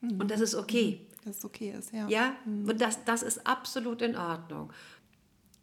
Mhm. 0.00 0.20
Und 0.20 0.30
das 0.30 0.40
ist 0.40 0.54
okay. 0.54 1.00
Mhm. 1.00 1.24
Dass 1.24 1.38
es 1.38 1.44
okay 1.44 1.74
ist, 1.76 1.92
ja. 1.92 2.08
Ja, 2.08 2.36
mhm. 2.44 2.68
und 2.68 2.80
das, 2.80 3.04
das 3.04 3.22
ist 3.22 3.46
absolut 3.46 4.02
in 4.02 4.16
Ordnung. 4.16 4.72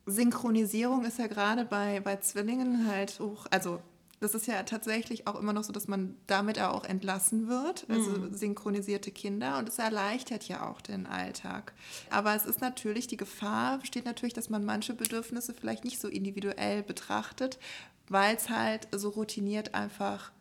Synchronisierung 0.05 1.05
ist 1.05 1.19
ja 1.19 1.27
gerade 1.27 1.63
bei, 1.65 2.01
bei 2.01 2.17
Zwillingen 2.17 2.87
halt 2.87 3.19
hoch, 3.19 3.45
also 3.51 3.81
das 4.23 4.33
ist 4.33 4.47
ja 4.47 4.63
tatsächlich 4.63 5.27
auch 5.27 5.35
immer 5.35 5.51
noch 5.51 5.65
so, 5.65 5.73
dass 5.73 5.87
man 5.87 6.15
damit 6.27 6.57
auch 6.59 6.85
entlassen 6.85 7.49
wird, 7.49 7.85
also 7.89 8.11
mhm. 8.11 8.33
synchronisierte 8.33 9.11
Kinder 9.11 9.57
und 9.57 9.67
es 9.67 9.79
erleichtert 9.79 10.47
ja 10.47 10.69
auch 10.69 10.79
den 10.79 11.05
Alltag. 11.05 11.73
Aber 12.09 12.33
es 12.33 12.45
ist 12.45 12.61
natürlich, 12.61 13.07
die 13.07 13.17
Gefahr 13.17 13.79
besteht 13.79 14.05
natürlich, 14.05 14.33
dass 14.33 14.49
man 14.49 14.63
manche 14.63 14.93
Bedürfnisse 14.93 15.53
vielleicht 15.53 15.83
nicht 15.83 15.99
so 15.99 16.07
individuell 16.07 16.83
betrachtet, 16.83 17.59
weil 18.07 18.35
es 18.37 18.49
halt 18.49 18.87
so 18.93 19.09
routiniert 19.09 19.75
einfach 19.75 20.31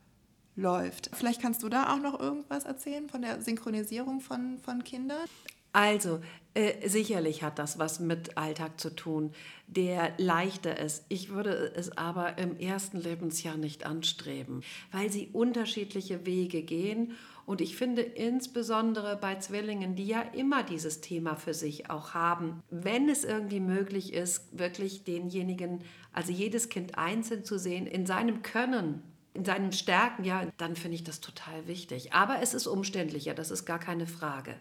läuft. 0.55 1.11
Vielleicht 1.12 1.42
kannst 1.42 1.62
du 1.64 1.68
da 1.68 1.92
auch 1.92 2.01
noch 2.01 2.21
irgendwas 2.21 2.64
erzählen 2.64 3.09
von 3.09 3.23
der 3.23 3.42
Synchronisierung 3.42 4.21
von, 4.21 4.59
von 4.59 4.85
Kindern? 4.85 5.27
Also, 5.73 6.21
äh, 6.55 6.87
sicherlich 6.87 7.43
hat 7.43 7.59
das 7.59 7.79
was 7.79 7.99
mit 7.99 8.37
Alltag 8.37 8.79
zu 8.79 8.95
tun, 8.95 9.33
der 9.67 10.12
leichter 10.19 10.79
ist. 10.79 11.07
Ich 11.09 11.31
würde 11.31 11.73
es 11.75 11.97
aber 11.97 12.37
im 12.37 12.59
ersten 12.59 12.99
Lebensjahr 12.99 13.57
nicht 13.57 13.87
anstreben, 13.87 14.62
weil 14.91 15.11
sie 15.11 15.29
unterschiedliche 15.33 16.27
Wege 16.27 16.62
gehen. 16.62 17.12
Und 17.47 17.61
ich 17.61 17.77
finde 17.77 18.03
insbesondere 18.03 19.17
bei 19.17 19.37
Zwillingen, 19.37 19.97
die 19.97 20.07
ja 20.07 20.21
immer 20.21 20.62
dieses 20.62 21.01
Thema 21.01 21.37
für 21.37 21.55
sich 21.55 21.91
auch 21.91 22.15
haben, 22.15 22.62
wenn 22.71 23.09
es 23.09 23.25
irgendwie 23.25 23.61
möglich 23.61 24.12
ist, 24.12 24.57
wirklich 24.57 25.05
denjenigen, 25.05 25.83
also 26.12 26.33
jedes 26.33 26.69
Kind 26.69 26.99
einzeln 26.99 27.45
zu 27.45 27.59
sehen, 27.59 27.87
in 27.87 28.07
seinem 28.07 28.43
Können 28.43 29.03
in 29.35 29.45
seinen 29.45 29.73
Stärken, 29.73 30.25
ja, 30.25 30.47
dann 30.59 30.77
finde 30.77 30.97
ich 30.97 31.05
das 31.05 31.21
total 31.21 31.67
wichtig. 31.67 32.12
Aber 32.12 32.43
es 32.43 32.53
ist 32.53 32.67
umständlicher, 32.67 33.35
das 33.35 33.51
ist 33.51 33.65
gar 33.65 33.79
keine 33.79 34.07
Frage. 34.07 34.57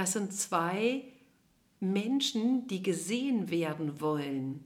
Das 0.00 0.12
sind 0.12 0.32
zwei 0.32 1.02
Menschen, 1.78 2.66
die 2.68 2.82
gesehen 2.82 3.50
werden 3.50 4.00
wollen. 4.00 4.64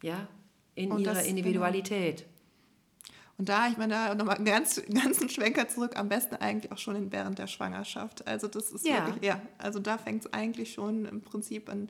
Ja, 0.00 0.28
in 0.76 0.92
und 0.92 1.00
ihrer 1.00 1.14
das, 1.14 1.24
genau. 1.24 1.38
Individualität. 1.38 2.18
Genau. 2.18 3.16
Und 3.38 3.48
da, 3.48 3.66
ich 3.66 3.76
meine, 3.78 3.94
da 3.94 4.14
nochmal 4.14 4.36
einen 4.36 4.44
ganz, 4.44 4.80
ganzen 4.94 5.28
Schwenker 5.28 5.66
zurück, 5.66 5.96
am 5.96 6.08
besten 6.08 6.36
eigentlich 6.36 6.70
auch 6.70 6.78
schon 6.78 7.10
während 7.10 7.40
der 7.40 7.48
Schwangerschaft. 7.48 8.24
Also 8.28 8.46
das 8.46 8.70
ist 8.70 8.86
ja. 8.86 9.06
wirklich, 9.06 9.24
ja, 9.24 9.42
also 9.58 9.80
da 9.80 9.98
fängt 9.98 10.24
es 10.24 10.32
eigentlich 10.32 10.72
schon 10.72 11.04
im 11.04 11.20
Prinzip 11.22 11.68
an, 11.68 11.88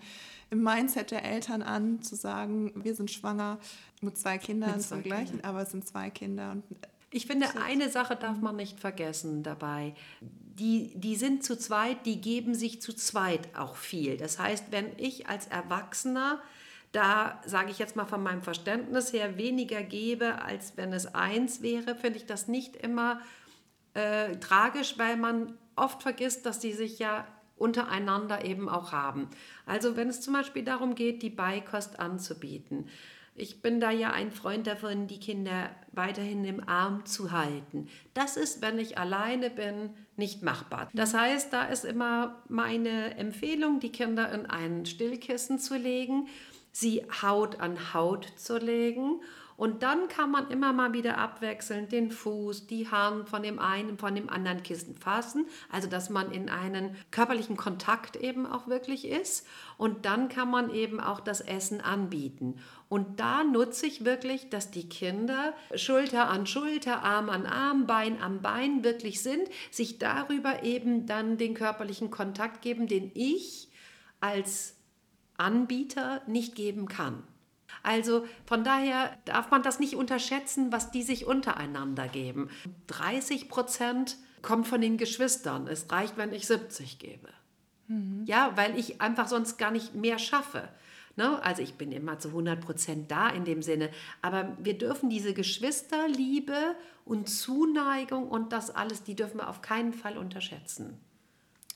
im 0.49 0.63
Mindset 0.63 1.11
der 1.11 1.27
Eltern 1.27 1.61
an, 1.61 2.01
zu 2.01 2.17
sagen, 2.17 2.73
wir 2.83 2.95
sind 2.95 3.11
schwanger 3.11 3.59
mit 4.01 4.17
zwei 4.17 4.39
Kindern 4.39 4.77
mit 4.77 4.83
zwei 4.83 4.97
zum 4.97 5.03
gleichen, 5.03 5.33
Kinder. 5.33 5.49
aber 5.49 5.61
es 5.61 5.71
sind 5.71 5.87
zwei 5.87 6.09
Kinder. 6.09 6.53
Und 6.53 6.65
ich 7.13 7.27
finde, 7.27 7.47
eine 7.63 7.91
Sache 7.91 8.17
darf 8.17 8.39
man 8.39 8.57
nicht 8.57 8.81
vergessen 8.81 9.43
dabei. 9.43 9.95
Die, 10.21 10.93
die 10.95 11.17
sind 11.17 11.45
zu 11.45 11.57
zweit, 11.57 12.07
die 12.07 12.21
geben 12.21 12.55
sich 12.55 12.81
zu 12.81 12.93
zweit 12.95 13.55
auch 13.57 13.77
viel. 13.77 14.17
Das 14.17 14.39
heißt, 14.39 14.67
wenn 14.71 14.87
ich 14.99 15.29
als 15.29 15.47
Erwachsener 15.47 16.43
da, 16.93 17.41
sage 17.47 17.71
ich 17.71 17.79
jetzt 17.79 17.97
mal 17.97 18.05
von 18.05 18.23
meinem 18.23 18.43
Verständnis 18.43 19.13
her, 19.13 19.39
weniger 19.39 19.83
gebe, 19.83 20.43
als 20.43 20.77
wenn 20.77 20.93
es 20.93 21.15
eins 21.15 21.63
wäre, 21.63 21.95
finde 21.95 22.19
ich 22.19 22.27
das 22.27 22.49
nicht 22.49 22.77
immer 22.77 23.21
äh, 23.95 24.37
tragisch, 24.37 24.99
weil 24.99 25.17
man 25.17 25.59
oft 25.77 26.03
vergisst, 26.03 26.45
dass 26.45 26.59
die 26.59 26.73
sich 26.73 26.99
ja 26.99 27.27
untereinander 27.57 28.45
eben 28.45 28.69
auch 28.69 28.93
haben. 28.93 29.29
Also 29.67 29.97
wenn 29.97 30.09
es 30.09 30.21
zum 30.21 30.35
Beispiel 30.35 30.65
darum 30.65 30.95
geht, 30.95 31.23
die 31.23 31.31
Beikost 31.31 31.99
anzubieten, 32.01 32.89
ich 33.35 33.63
bin 33.63 33.81
da 33.81 33.91
ja 33.91 34.13
ein 34.13 34.31
Freund 34.31 34.67
davon, 34.67 35.07
die 35.07 35.19
Kinder 35.19 35.71
weiterhin 35.93 36.45
im 36.45 36.67
Arm 36.69 37.07
zu 37.07 37.33
halten. 37.33 37.89
Das 38.15 38.37
ist, 38.37 38.61
wenn 38.61 38.79
ich 38.79 38.99
alleine 38.99 39.49
bin, 39.49 39.91
nicht 40.17 40.43
machbar. 40.43 40.91
Das 40.93 41.15
heißt, 41.15 41.53
da 41.53 41.65
ist 41.65 41.85
immer 41.85 42.43
meine 42.49 43.17
Empfehlung, 43.17 43.81
die 43.81 43.93
Kinder 43.93 44.31
in 44.33 44.47
ein 44.47 44.85
Stillkissen 44.85 45.59
zu 45.59 45.77
legen, 45.77 46.29
sie 46.73 47.05
Haut 47.23 47.61
an 47.61 47.95
Haut 47.95 48.27
zu 48.37 48.59
legen 48.59 49.21
und 49.63 49.85
dann 49.85 50.09
kann 50.09 50.33
man 50.33 50.51
immer 50.51 50.73
mal 50.73 50.93
wieder 50.93 51.19
abwechselnd 51.19 51.93
den 51.93 52.11
Fuß, 52.11 52.67
die 52.67 52.91
Hand 52.91 53.29
von 53.29 53.45
dem 53.45 53.61
einen, 53.61 53.97
von 53.97 54.13
dem 54.13 54.29
anderen 54.29 54.65
Kissen 54.65 54.97
fassen. 54.97 55.47
Also, 55.71 55.89
dass 55.89 56.11
man 56.11 56.33
in 56.33 56.49
einen 56.49 56.97
körperlichen 57.13 57.57
Kontakt 57.57 58.17
eben 58.17 58.45
auch 58.45 58.67
wirklich 58.67 59.07
ist. 59.07 59.47
Und 59.77 60.05
dann 60.05 60.29
kann 60.29 60.51
man 60.51 60.75
eben 60.75 60.99
auch 60.99 61.21
das 61.21 61.41
Essen 61.41 61.81
anbieten. 61.81 62.57
Und 62.89 63.21
da 63.21 63.45
nutze 63.45 63.87
ich 63.87 64.05
wirklich, 64.05 64.49
dass 64.51 64.73
die 64.73 64.89
Kinder 64.89 65.55
Schulter 65.77 66.29
an 66.29 66.47
Schulter, 66.47 67.05
Arm 67.05 67.31
an 67.31 67.47
Arm, 67.47 67.87
Bein 67.87 68.21
an 68.21 68.43
Bein 68.43 68.83
wirklich 68.83 69.23
sind, 69.23 69.49
sich 69.71 70.01
darüber 70.01 70.65
eben 70.65 71.07
dann 71.07 71.39
den 71.39 71.55
körperlichen 71.55 72.11
Kontakt 72.11 72.63
geben, 72.63 72.89
den 72.89 73.13
ich 73.15 73.69
als 74.21 74.75
Anbieter 75.37 76.23
nicht 76.27 76.55
geben 76.55 76.89
kann. 76.89 77.23
Also 77.83 78.27
von 78.45 78.65
daher 78.65 79.17
darf 79.25 79.51
man 79.51 79.63
das 79.63 79.81
nicht 79.81 79.97
unterschätzen, 79.97 80.73
was 80.73 80.91
die 80.91 81.03
sich 81.03 81.27
untereinander 81.27 82.09
geben. 82.09 82.51
30 82.89 83.49
Prozent 83.49 84.17
kommt 84.43 84.67
von 84.67 84.81
den 84.81 84.99
Geschwistern. 84.99 85.67
Es 85.67 85.91
reicht, 85.91 86.17
wenn 86.17 86.33
ich 86.33 86.47
70 86.47 86.99
gebe. 86.99 87.29
Mhm. 87.89 88.25
Ja, 88.27 88.53
weil 88.57 88.79
ich 88.79 89.01
einfach 89.01 89.29
sonst 89.29 89.57
gar 89.57 89.71
nicht 89.71 89.95
mehr 89.95 90.19
schaffe. 90.19 90.69
Ne? 91.17 91.43
Also 91.43 91.63
ich 91.63 91.75
bin 91.75 91.93
immer 91.93 92.19
zu 92.19 92.29
100 92.29 92.61
Prozent 92.61 93.11
da 93.11 93.29
in 93.29 93.45
dem 93.45 93.63
Sinne. 93.63 93.91
Aber 94.21 94.57
wir 94.61 94.79
dürfen 94.79 95.11
diese 95.11 95.35
Geschwisterliebe 95.35 96.75
und 97.05 97.29
Zuneigung 97.29 98.29
und 98.29 98.53
das 98.53 98.71
alles, 98.71 99.03
die 99.03 99.15
dürfen 99.15 99.39
wir 99.39 99.49
auf 99.49 99.63
keinen 99.63 99.93
Fall 99.93 100.17
unterschätzen. 100.17 100.99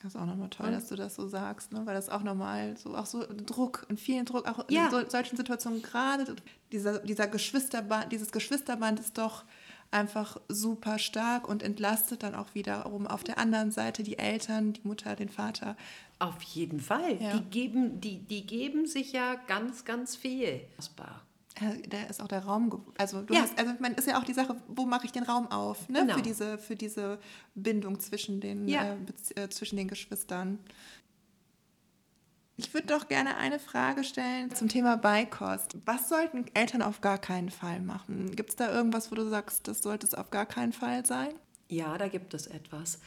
Das 0.01 0.13
ist 0.13 0.21
auch 0.21 0.25
nochmal 0.25 0.49
toll, 0.49 0.71
dass 0.71 0.89
du 0.89 0.95
das 0.95 1.15
so 1.15 1.27
sagst, 1.27 1.73
ne? 1.73 1.81
weil 1.85 1.95
das 1.95 2.09
auch 2.09 2.23
nochmal 2.23 2.77
so, 2.77 2.95
auch 2.95 3.05
so 3.05 3.25
Druck 3.45 3.85
und 3.89 3.99
vielen 3.99 4.25
Druck, 4.25 4.47
auch 4.47 4.69
ja. 4.69 4.85
in 4.85 4.91
so, 4.91 5.09
solchen 5.09 5.37
Situationen 5.37 5.81
gerade, 5.81 6.35
dieser, 6.71 6.99
dieser 6.99 7.27
Geschwisterband, 7.27 8.11
dieses 8.11 8.31
Geschwisterband 8.31 8.99
ist 8.99 9.17
doch 9.17 9.43
einfach 9.89 10.39
super 10.49 10.99
stark 10.99 11.47
und 11.47 11.63
entlastet 11.63 12.23
dann 12.23 12.35
auch 12.35 12.53
wiederum 12.53 13.07
auf 13.07 13.23
der 13.23 13.37
anderen 13.37 13.71
Seite 13.71 14.03
die 14.03 14.19
Eltern, 14.19 14.73
die 14.73 14.81
Mutter, 14.83 15.15
den 15.15 15.29
Vater. 15.29 15.77
Auf 16.19 16.41
jeden 16.41 16.79
Fall. 16.79 17.21
Ja. 17.21 17.37
Die, 17.37 17.43
geben, 17.49 18.01
die, 18.01 18.19
die 18.19 18.45
geben 18.45 18.85
sich 18.85 19.13
ja 19.13 19.35
ganz, 19.47 19.85
ganz 19.85 20.15
viel. 20.15 20.61
Da 21.89 22.03
ist 22.09 22.21
auch 22.21 22.27
der 22.27 22.45
Raum, 22.45 22.85
also 22.97 23.21
du 23.21 23.33
ja. 23.33 23.41
hast, 23.41 23.57
also 23.57 23.73
man 23.79 23.93
ist 23.95 24.07
ja 24.07 24.19
auch 24.19 24.23
die 24.23 24.33
Sache, 24.33 24.55
wo 24.67 24.85
mache 24.85 25.05
ich 25.05 25.11
den 25.11 25.23
Raum 25.23 25.47
auf, 25.47 25.89
ne? 25.89 26.01
Genau. 26.01 26.15
für 26.15 26.21
diese 26.21 26.57
für 26.57 26.75
diese 26.75 27.19
Bindung 27.55 27.99
zwischen 27.99 28.39
den 28.39 28.67
ja. 28.67 28.95
äh, 29.35 29.43
äh, 29.43 29.49
zwischen 29.49 29.77
den 29.77 29.87
Geschwistern. 29.87 30.59
Ich 32.59 32.73
würde 32.73 32.87
doch 32.87 33.07
gerne 33.07 33.37
eine 33.37 33.59
Frage 33.59 34.03
stellen 34.03 34.53
zum 34.53 34.67
Thema 34.67 34.97
Beikost. 34.97 35.77
Was 35.85 36.09
sollten 36.09 36.45
Eltern 36.55 36.81
auf 36.81 37.01
gar 37.01 37.19
keinen 37.19 37.51
Fall 37.51 37.79
machen? 37.81 38.35
Gibt 38.35 38.49
es 38.49 38.55
da 38.55 38.73
irgendwas, 38.73 39.11
wo 39.11 39.15
du 39.15 39.29
sagst, 39.29 39.67
das 39.67 39.83
sollte 39.83 40.07
es 40.07 40.15
auf 40.15 40.31
gar 40.31 40.47
keinen 40.47 40.73
Fall 40.73 41.05
sein? 41.05 41.33
Ja, 41.69 41.97
da 41.99 42.07
gibt 42.07 42.33
es 42.33 42.47
etwas. 42.47 42.99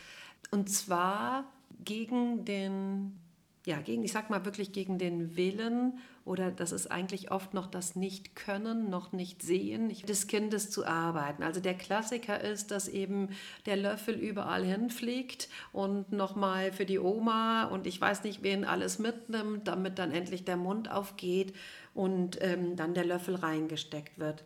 Und 0.53 0.71
zwar 0.71 1.45
gegen 1.85 2.45
den 2.45 3.19
ja, 3.67 3.81
gegen, 3.81 4.03
ich 4.03 4.13
sag 4.13 4.31
mal 4.31 4.45
wirklich 4.45 4.73
gegen 4.73 4.99
den 4.99 5.37
Willen 5.37 5.99
oder 6.31 6.53
das 6.53 6.71
ist 6.71 6.93
eigentlich 6.93 7.33
oft 7.33 7.55
noch 7.55 7.67
das 7.67 7.97
Nicht-Können, 7.97 8.89
noch 8.89 9.11
nicht 9.11 9.43
Sehen 9.43 9.89
des 9.89 10.29
Kindes 10.29 10.71
zu 10.71 10.87
arbeiten. 10.87 11.43
Also 11.43 11.59
der 11.59 11.75
Klassiker 11.75 12.41
ist, 12.41 12.71
dass 12.71 12.87
eben 12.87 13.31
der 13.67 13.77
Löffel 13.77 14.15
überall 14.15 14.65
hinfliegt 14.65 15.49
und 15.73 16.13
nochmal 16.13 16.71
für 16.71 16.87
die 16.87 17.01
Oma 17.01 17.65
und 17.65 17.85
ich 17.85 18.01
weiß 18.01 18.23
nicht, 18.23 18.45
wen 18.45 18.65
alles 18.65 19.01
mitnimmt, 19.01 19.67
damit 19.67 19.99
dann 19.99 20.13
endlich 20.13 20.45
der 20.45 20.57
Mund 20.57 20.89
aufgeht 20.89 21.53
und 21.95 22.39
ähm, 22.41 22.77
dann 22.77 22.95
der 22.95 23.07
Löffel 23.07 23.35
reingesteckt 23.35 24.21
wird. 24.21 24.45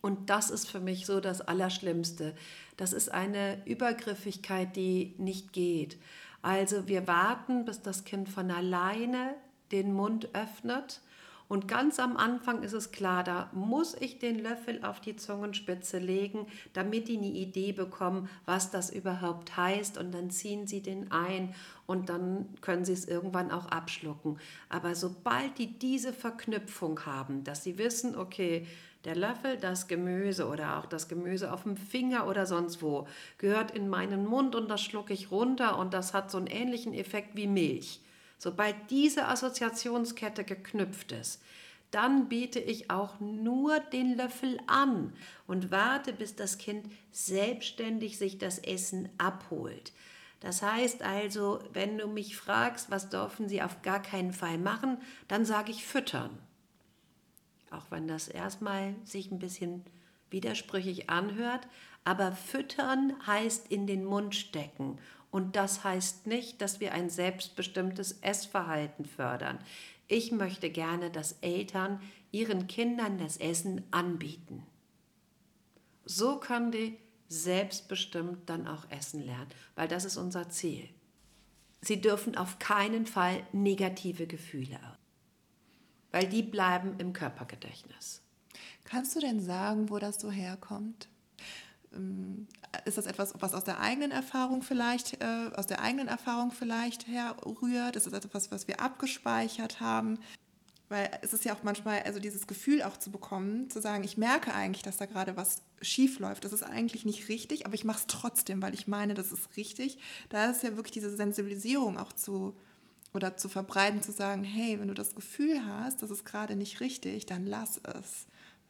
Und 0.00 0.30
das 0.30 0.48
ist 0.48 0.66
für 0.66 0.80
mich 0.80 1.04
so 1.04 1.20
das 1.20 1.42
Allerschlimmste. 1.42 2.34
Das 2.78 2.94
ist 2.94 3.12
eine 3.12 3.58
Übergriffigkeit, 3.66 4.74
die 4.76 5.14
nicht 5.18 5.52
geht. 5.52 5.98
Also 6.40 6.88
wir 6.88 7.06
warten, 7.06 7.66
bis 7.66 7.82
das 7.82 8.04
Kind 8.04 8.30
von 8.30 8.50
alleine 8.50 9.34
den 9.72 9.92
Mund 9.92 10.28
öffnet. 10.34 11.00
Und 11.48 11.68
ganz 11.68 12.00
am 12.00 12.16
Anfang 12.16 12.64
ist 12.64 12.72
es 12.72 12.90
klar, 12.90 13.22
da 13.22 13.48
muss 13.52 13.94
ich 13.94 14.18
den 14.18 14.40
Löffel 14.40 14.82
auf 14.82 15.00
die 15.00 15.14
Zungenspitze 15.14 15.98
legen, 15.98 16.46
damit 16.72 17.06
die 17.06 17.18
eine 17.18 17.28
Idee 17.28 17.70
bekommen, 17.70 18.28
was 18.46 18.72
das 18.72 18.90
überhaupt 18.90 19.56
heißt. 19.56 19.96
Und 19.96 20.12
dann 20.12 20.30
ziehen 20.30 20.66
sie 20.66 20.82
den 20.82 21.12
ein 21.12 21.54
und 21.86 22.08
dann 22.08 22.48
können 22.62 22.84
sie 22.84 22.94
es 22.94 23.06
irgendwann 23.06 23.52
auch 23.52 23.66
abschlucken. 23.66 24.38
Aber 24.68 24.96
sobald 24.96 25.56
die 25.58 25.78
diese 25.78 26.12
Verknüpfung 26.12 27.06
haben, 27.06 27.44
dass 27.44 27.62
sie 27.62 27.78
wissen, 27.78 28.16
okay, 28.16 28.66
der 29.04 29.14
Löffel, 29.14 29.56
das 29.56 29.86
Gemüse 29.86 30.48
oder 30.48 30.78
auch 30.78 30.86
das 30.86 31.06
Gemüse 31.06 31.52
auf 31.52 31.62
dem 31.62 31.76
Finger 31.76 32.26
oder 32.26 32.44
sonst 32.44 32.82
wo 32.82 33.06
gehört 33.38 33.70
in 33.70 33.88
meinen 33.88 34.26
Mund 34.26 34.56
und 34.56 34.68
das 34.68 34.82
schlucke 34.82 35.12
ich 35.12 35.30
runter 35.30 35.78
und 35.78 35.94
das 35.94 36.12
hat 36.12 36.28
so 36.28 36.38
einen 36.38 36.48
ähnlichen 36.48 36.92
Effekt 36.92 37.36
wie 37.36 37.46
Milch. 37.46 38.00
Sobald 38.38 38.74
diese 38.90 39.28
Assoziationskette 39.28 40.44
geknüpft 40.44 41.12
ist, 41.12 41.42
dann 41.90 42.28
biete 42.28 42.58
ich 42.58 42.90
auch 42.90 43.20
nur 43.20 43.78
den 43.80 44.16
Löffel 44.16 44.60
an 44.66 45.12
und 45.46 45.70
warte, 45.70 46.12
bis 46.12 46.34
das 46.34 46.58
Kind 46.58 46.86
selbstständig 47.12 48.18
sich 48.18 48.38
das 48.38 48.58
Essen 48.58 49.08
abholt. 49.18 49.92
Das 50.40 50.62
heißt 50.62 51.02
also, 51.02 51.60
wenn 51.72 51.96
du 51.96 52.06
mich 52.06 52.36
fragst, 52.36 52.90
was 52.90 53.08
dürfen 53.08 53.48
sie 53.48 53.62
auf 53.62 53.82
gar 53.82 54.02
keinen 54.02 54.32
Fall 54.32 54.58
machen, 54.58 54.98
dann 55.28 55.44
sage 55.44 55.70
ich 55.70 55.86
füttern. 55.86 56.38
Auch 57.70 57.90
wenn 57.90 58.06
das 58.06 58.28
erstmal 58.28 58.94
sich 59.04 59.30
ein 59.30 59.38
bisschen 59.38 59.84
widersprüchlich 60.30 61.08
anhört, 61.08 61.66
aber 62.04 62.32
füttern 62.32 63.14
heißt 63.26 63.70
in 63.70 63.86
den 63.86 64.04
Mund 64.04 64.34
stecken. 64.34 64.98
Und 65.30 65.56
das 65.56 65.84
heißt 65.84 66.26
nicht, 66.26 66.60
dass 66.60 66.80
wir 66.80 66.92
ein 66.92 67.10
selbstbestimmtes 67.10 68.18
Essverhalten 68.22 69.04
fördern. 69.04 69.58
Ich 70.08 70.32
möchte 70.32 70.70
gerne, 70.70 71.10
dass 71.10 71.32
Eltern 71.40 72.00
ihren 72.30 72.66
Kindern 72.66 73.18
das 73.18 73.36
Essen 73.36 73.82
anbieten. 73.90 74.62
So 76.04 76.38
können 76.38 76.70
die 76.70 76.98
selbstbestimmt 77.28 78.48
dann 78.48 78.68
auch 78.68 78.88
essen 78.90 79.24
lernen, 79.24 79.48
weil 79.74 79.88
das 79.88 80.04
ist 80.04 80.16
unser 80.16 80.48
Ziel. 80.48 80.88
Sie 81.80 82.00
dürfen 82.00 82.36
auf 82.36 82.58
keinen 82.58 83.06
Fall 83.06 83.44
negative 83.52 84.26
Gefühle 84.26 84.76
aus, 84.76 84.98
weil 86.12 86.28
die 86.28 86.42
bleiben 86.42 86.98
im 86.98 87.12
Körpergedächtnis. 87.12 88.22
Kannst 88.84 89.16
du 89.16 89.20
denn 89.20 89.40
sagen, 89.40 89.90
wo 89.90 89.98
das 89.98 90.20
so 90.20 90.30
herkommt? 90.30 91.08
Ähm, 91.96 92.46
ist 92.84 92.98
das 92.98 93.06
etwas, 93.06 93.34
was 93.40 93.54
aus 93.54 93.64
der 93.64 93.80
eigenen 93.80 94.10
Erfahrung 94.10 94.62
vielleicht, 94.62 95.22
äh, 95.22 95.50
aus 95.56 95.66
der 95.66 95.80
eigenen 95.80 96.08
Erfahrung 96.08 96.52
vielleicht 96.52 97.06
herrührt? 97.06 97.96
Ist 97.96 98.06
das 98.06 98.12
etwas, 98.12 98.50
was 98.50 98.68
wir 98.68 98.80
abgespeichert 98.80 99.80
haben? 99.80 100.18
Weil 100.88 101.10
es 101.22 101.32
ist 101.32 101.44
ja 101.44 101.52
auch 101.54 101.64
manchmal, 101.64 102.02
also 102.02 102.20
dieses 102.20 102.46
Gefühl 102.46 102.82
auch 102.82 102.96
zu 102.96 103.10
bekommen, 103.10 103.68
zu 103.70 103.80
sagen, 103.80 104.04
ich 104.04 104.16
merke 104.16 104.54
eigentlich, 104.54 104.82
dass 104.82 104.98
da 104.98 105.06
gerade 105.06 105.36
was 105.36 105.62
schief 105.80 106.20
läuft. 106.20 106.44
Das 106.44 106.52
ist 106.52 106.62
eigentlich 106.62 107.04
nicht 107.04 107.28
richtig, 107.28 107.66
aber 107.66 107.74
ich 107.74 107.84
mache 107.84 107.98
es 107.98 108.06
trotzdem, 108.06 108.62
weil 108.62 108.74
ich 108.74 108.86
meine, 108.86 109.14
das 109.14 109.32
ist 109.32 109.56
richtig. 109.56 109.98
Da 110.28 110.50
ist 110.50 110.62
ja 110.62 110.76
wirklich 110.76 110.92
diese 110.92 111.14
Sensibilisierung 111.14 111.98
auch 111.98 112.12
zu 112.12 112.56
oder 113.14 113.36
zu 113.36 113.48
verbreiten, 113.48 114.02
zu 114.02 114.12
sagen, 114.12 114.44
hey, 114.44 114.78
wenn 114.78 114.88
du 114.88 114.94
das 114.94 115.14
Gefühl 115.14 115.64
hast, 115.66 116.02
das 116.02 116.10
ist 116.10 116.24
gerade 116.24 116.54
nicht 116.54 116.80
richtig, 116.80 117.26
dann 117.26 117.46
lass 117.46 117.80
es. 117.82 118.26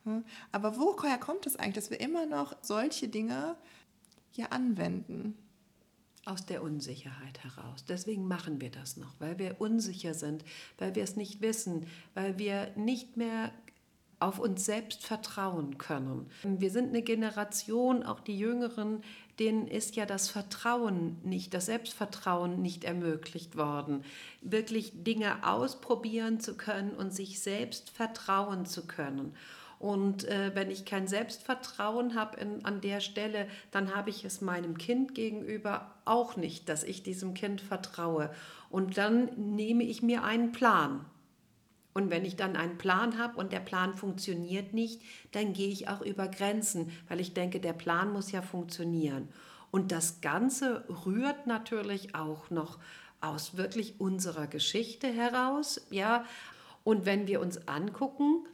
Hm? 0.06 0.24
Aber 0.52 0.78
woher 0.78 1.18
kommt 1.18 1.46
es 1.46 1.56
eigentlich, 1.56 1.74
dass 1.74 1.90
wir 1.90 2.00
immer 2.00 2.24
noch 2.26 2.56
solche 2.62 3.08
Dinge 3.08 3.56
hier 4.30 4.52
anwenden? 4.52 5.36
Aus 6.24 6.44
der 6.44 6.64
Unsicherheit 6.64 7.44
heraus. 7.44 7.84
Deswegen 7.88 8.26
machen 8.26 8.60
wir 8.60 8.72
das 8.72 8.96
noch, 8.96 9.14
weil 9.20 9.38
wir 9.38 9.60
unsicher 9.60 10.12
sind, 10.12 10.44
weil 10.76 10.96
wir 10.96 11.04
es 11.04 11.14
nicht 11.14 11.40
wissen, 11.40 11.86
weil 12.14 12.36
wir 12.36 12.72
nicht 12.74 13.16
mehr 13.16 13.52
auf 14.18 14.38
uns 14.38 14.64
selbst 14.64 15.04
vertrauen 15.04 15.78
können. 15.78 16.28
Wir 16.42 16.70
sind 16.70 16.88
eine 16.88 17.02
Generation, 17.02 18.02
auch 18.02 18.18
die 18.20 18.38
Jüngeren, 18.38 19.02
denen 19.38 19.68
ist 19.68 19.94
ja 19.96 20.06
das 20.06 20.28
Vertrauen 20.28 21.18
nicht, 21.22 21.52
das 21.52 21.66
Selbstvertrauen 21.66 22.62
nicht 22.62 22.84
ermöglicht 22.84 23.56
worden, 23.56 24.02
wirklich 24.40 25.04
Dinge 25.04 25.46
ausprobieren 25.46 26.40
zu 26.40 26.56
können 26.56 26.92
und 26.92 27.12
sich 27.12 27.40
selbst 27.40 27.90
vertrauen 27.90 28.64
zu 28.64 28.86
können. 28.86 29.34
Und 29.78 30.24
äh, 30.24 30.52
wenn 30.54 30.70
ich 30.70 30.84
kein 30.84 31.06
Selbstvertrauen 31.06 32.14
habe 32.14 32.38
an 32.62 32.80
der 32.80 33.00
Stelle, 33.00 33.46
dann 33.70 33.94
habe 33.94 34.10
ich 34.10 34.24
es 34.24 34.40
meinem 34.40 34.78
Kind 34.78 35.14
gegenüber 35.14 35.94
auch 36.04 36.36
nicht, 36.36 36.68
dass 36.68 36.82
ich 36.82 37.02
diesem 37.02 37.34
Kind 37.34 37.60
vertraue. 37.60 38.30
Und 38.70 38.96
dann 38.96 39.54
nehme 39.54 39.84
ich 39.84 40.02
mir 40.02 40.24
einen 40.24 40.52
Plan. 40.52 41.04
Und 41.92 42.10
wenn 42.10 42.24
ich 42.24 42.36
dann 42.36 42.56
einen 42.56 42.76
Plan 42.76 43.18
habe 43.18 43.38
und 43.38 43.52
der 43.52 43.60
Plan 43.60 43.94
funktioniert 43.94 44.74
nicht, 44.74 45.00
dann 45.32 45.52
gehe 45.52 45.68
ich 45.68 45.88
auch 45.88 46.02
über 46.02 46.28
Grenzen, 46.28 46.92
weil 47.08 47.20
ich 47.20 47.32
denke, 47.32 47.58
der 47.58 47.72
Plan 47.72 48.12
muss 48.12 48.32
ja 48.32 48.42
funktionieren. 48.42 49.28
Und 49.70 49.92
das 49.92 50.20
Ganze 50.20 50.84
rührt 51.06 51.46
natürlich 51.46 52.14
auch 52.14 52.50
noch 52.50 52.78
aus 53.20 53.56
wirklich 53.56 53.98
unserer 53.98 54.46
Geschichte 54.46 55.08
heraus, 55.08 55.86
ja. 55.90 56.24
Und 56.84 57.06
wenn 57.06 57.26
wir 57.26 57.40
uns 57.40 57.66
angucken, 57.66 58.46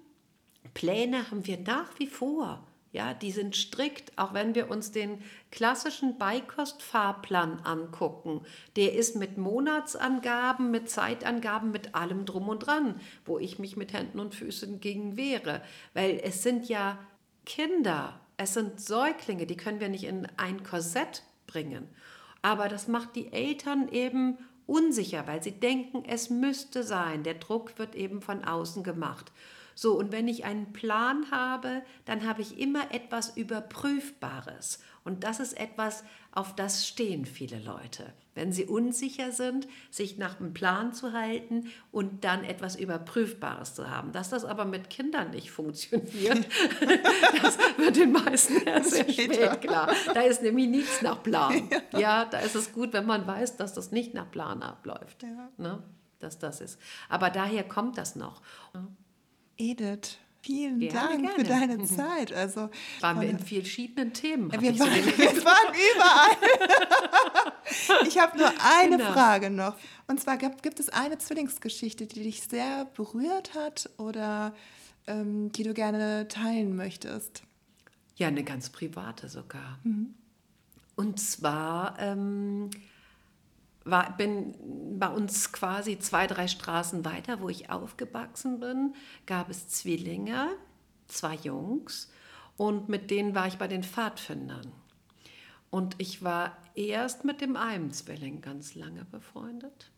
Pläne 0.75 1.31
haben 1.31 1.46
wir 1.46 1.59
nach 1.59 1.98
wie 1.98 2.07
vor. 2.07 2.66
Ja, 2.92 3.14
die 3.14 3.33
sind 3.33 3.57
strikt, 3.57 4.12
auch 4.18 4.35
wenn 4.35 4.55
wir 4.55 4.70
uns 4.70 4.92
den 4.92 5.22
klassischen 5.51 6.18
Beikostfahrplan 6.18 7.61
angucken. 7.61 8.42
Der 8.77 8.92
ist 8.94 9.16
mit 9.16 9.38
Monatsangaben, 9.38 10.70
mit 10.70 10.90
Zeitangaben, 10.90 11.70
mit 11.70 11.94
allem 11.94 12.27
drum 12.27 12.51
und 12.51 12.66
dran, 12.66 13.01
wo 13.25 13.38
ich 13.38 13.59
mich 13.59 13.79
mit 13.79 13.94
Händen 13.94 14.20
und 14.20 14.35
Füßen 14.35 14.79
gegen 14.81 15.16
wehre. 15.16 15.62
Weil 15.94 16.20
es 16.22 16.42
sind 16.42 16.68
ja 16.68 16.98
Kinder, 17.46 18.20
es 18.37 18.53
sind 18.53 18.79
Säuglinge, 18.79 19.46
die 19.46 19.57
können 19.57 19.81
wir 19.81 19.88
nicht 19.88 20.05
in 20.05 20.29
ein 20.37 20.62
Korsett 20.62 21.22
bringen. 21.46 21.88
Aber 22.42 22.68
das 22.68 22.88
macht 22.88 23.16
die 23.16 23.33
Eltern 23.33 23.88
eben 23.88 24.37
unsicher, 24.66 25.27
weil 25.27 25.42
sie 25.42 25.53
denken, 25.53 26.05
es 26.07 26.29
müsste 26.29 26.83
sein. 26.83 27.22
Der 27.22 27.35
Druck 27.35 27.79
wird 27.79 27.94
eben 27.94 28.20
von 28.20 28.44
außen 28.44 28.83
gemacht. 28.83 29.33
So, 29.75 29.99
und 29.99 30.13
wenn 30.13 30.29
ich 30.29 30.45
einen 30.45 30.73
Plan 30.73 31.31
habe, 31.31 31.83
dann 32.05 32.27
habe 32.27 32.43
ich 32.43 32.59
immer 32.59 32.93
etwas 32.93 33.37
Überprüfbares. 33.37 34.81
Und 35.05 35.25
das 35.25 35.41
ist 35.41 35.59
etwas, 35.59 36.05
auf 36.31 36.55
das 36.55 36.87
stehen 36.87 37.27
viele 37.27 37.59
Leute. 37.59 38.13
Wenn 38.35 38.53
sie 38.53 38.65
unsicher 38.65 39.33
sind, 39.33 39.69
sich 39.91 40.17
nach 40.17 40.41
einem 40.41 40.55
Plan 40.55 40.95
zu 40.95 41.13
halten 41.13 41.71
und 41.91 42.25
dann 42.25 42.45
etwas 42.45 42.77
Überprüfbares 42.77 43.75
zu 43.75 43.91
haben. 43.91 44.13
Dass 44.13 44.31
das 44.31 44.47
aber 44.47 44.65
mit 44.65 44.89
Kindern 44.89 45.31
nicht 45.31 45.51
funktioniert, 45.51 46.47
das 47.43 47.59
wird 47.77 47.97
den 47.97 48.13
meisten 48.13 48.63
erst 48.63 48.93
sehr 48.93 49.09
spät 49.09 49.61
klar. 49.61 49.95
Da 50.15 50.23
ist 50.23 50.43
nämlich 50.43 50.69
nichts 50.69 51.03
nach 51.03 51.23
Plan. 51.23 51.69
Ja. 51.93 51.99
ja. 51.99 52.25
da 52.25 52.39
ist 52.39 52.55
es 52.55 52.73
gut, 52.73 52.93
wenn 52.93 53.05
man 53.05 53.27
weiß, 53.27 53.57
dass 53.57 53.75
das 53.75 53.93
nicht 53.93 54.15
nach 54.15 54.31
Plan 54.31 54.63
abläuft. 54.63 55.23
Ja. 55.23 55.51
Ne? 55.59 55.83
Dass 56.21 56.39
das 56.39 56.61
ist. 56.61 56.79
Aber 57.09 57.29
daher 57.29 57.65
kommt 57.65 57.99
das 57.99 58.17
noch. 58.17 58.41
Edith, 59.62 60.18
vielen 60.40 60.81
gerne, 60.81 60.92
Dank 60.92 61.22
gerne. 61.22 61.37
für 61.37 61.44
deine 61.44 61.85
Zeit. 61.85 62.33
Also, 62.33 62.68
waren 63.01 63.20
wir 63.20 63.29
in 63.29 63.38
verschiedenen 63.38 64.12
Themen. 64.12 64.51
Wir, 64.51 64.77
waren, 64.79 64.90
wir 64.94 65.44
waren 65.44 65.75
überall. 65.94 66.37
ich 68.09 68.18
habe 68.18 68.37
nur 68.37 68.53
eine 68.81 68.98
genau. 68.98 69.12
Frage 69.12 69.51
noch. 69.51 69.77
Und 70.09 70.20
zwar 70.20 70.37
gibt 70.37 70.81
es 70.81 70.88
eine 70.88 71.18
Zwillingsgeschichte, 71.18 72.07
die 72.07 72.25
dich 72.25 72.42
sehr 72.42 72.87
berührt 72.96 73.55
hat 73.55 73.88
oder 73.98 74.55
ähm, 75.07 75.53
die 75.53 75.62
du 75.62 75.75
gerne 75.75 76.27
teilen 76.27 76.75
möchtest? 76.75 77.44
Ja, 78.16 78.29
eine 78.29 78.42
ganz 78.42 78.70
private 78.70 79.29
sogar. 79.29 79.79
Mhm. 79.85 80.14
Und 80.96 81.20
zwar 81.20 81.98
ähm, 82.01 82.70
war, 83.85 84.16
bin 84.16 84.99
bei 84.99 85.09
uns 85.09 85.53
quasi 85.53 85.99
zwei, 85.99 86.27
drei 86.27 86.49
Straßen 86.49 87.05
weiter, 87.05 87.40
wo 87.40 87.49
ich 87.49 87.71
aufgewachsen 87.71 88.61
bin, 88.61 88.95
gab 89.27 89.51
es 89.51 89.68
Zwillinge, 89.68 90.49
zwei 91.07 91.35
Jungs, 91.35 92.11
und 92.57 92.88
mit 92.88 93.11
denen 93.11 93.35
war 93.35 93.47
ich 93.47 93.59
bei 93.59 93.68
den 93.68 93.83
Pfadfindern. 93.83 94.73
Und 95.71 95.95
ich 95.99 96.23
war 96.23 96.57
erst 96.75 97.25
mit 97.25 97.40
dem 97.40 97.57
einen 97.57 97.92
Zwilling 97.92 98.40
ganz 98.40 98.75
lange 98.75 99.05
befreundet 99.07 99.92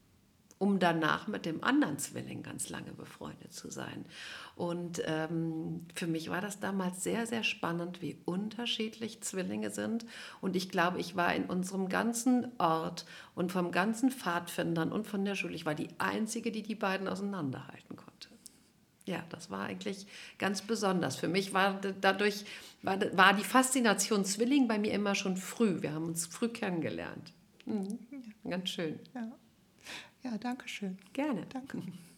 um 0.64 0.78
danach 0.78 1.26
mit 1.26 1.44
dem 1.44 1.62
anderen 1.62 1.98
Zwilling 1.98 2.42
ganz 2.42 2.70
lange 2.70 2.92
befreundet 2.92 3.52
zu 3.52 3.70
sein. 3.70 4.06
Und 4.56 5.02
ähm, 5.04 5.84
für 5.94 6.06
mich 6.06 6.30
war 6.30 6.40
das 6.40 6.58
damals 6.58 7.04
sehr, 7.04 7.26
sehr 7.26 7.44
spannend, 7.44 8.00
wie 8.00 8.16
unterschiedlich 8.24 9.20
Zwillinge 9.20 9.68
sind. 9.68 10.06
Und 10.40 10.56
ich 10.56 10.70
glaube, 10.70 11.00
ich 11.00 11.16
war 11.16 11.34
in 11.34 11.44
unserem 11.44 11.90
ganzen 11.90 12.50
Ort 12.56 13.04
und 13.34 13.52
vom 13.52 13.72
ganzen 13.72 14.10
Pfadfindern 14.10 14.90
und 14.90 15.06
von 15.06 15.22
der 15.26 15.34
Schule, 15.34 15.52
ich 15.52 15.66
war 15.66 15.74
die 15.74 15.90
Einzige, 15.98 16.50
die 16.50 16.62
die 16.62 16.74
beiden 16.74 17.08
auseinanderhalten 17.08 17.96
konnte. 17.96 18.30
Ja, 19.04 19.22
das 19.28 19.50
war 19.50 19.64
eigentlich 19.64 20.06
ganz 20.38 20.62
besonders. 20.62 21.16
Für 21.16 21.28
mich 21.28 21.52
war 21.52 21.78
dadurch 22.00 22.46
war, 22.80 22.98
war 23.14 23.34
die 23.34 23.44
Faszination 23.44 24.24
Zwilling 24.24 24.66
bei 24.66 24.78
mir 24.78 24.94
immer 24.94 25.14
schon 25.14 25.36
früh. 25.36 25.82
Wir 25.82 25.92
haben 25.92 26.06
uns 26.06 26.24
früh 26.24 26.48
kennengelernt. 26.48 27.34
Mhm. 27.66 27.98
Ganz 28.48 28.70
schön. 28.70 28.98
Ja. 29.14 29.30
Ja, 30.24 30.38
danke 30.38 30.68
schön. 30.68 30.98
Gerne. 31.12 31.46
Danke. 31.46 31.82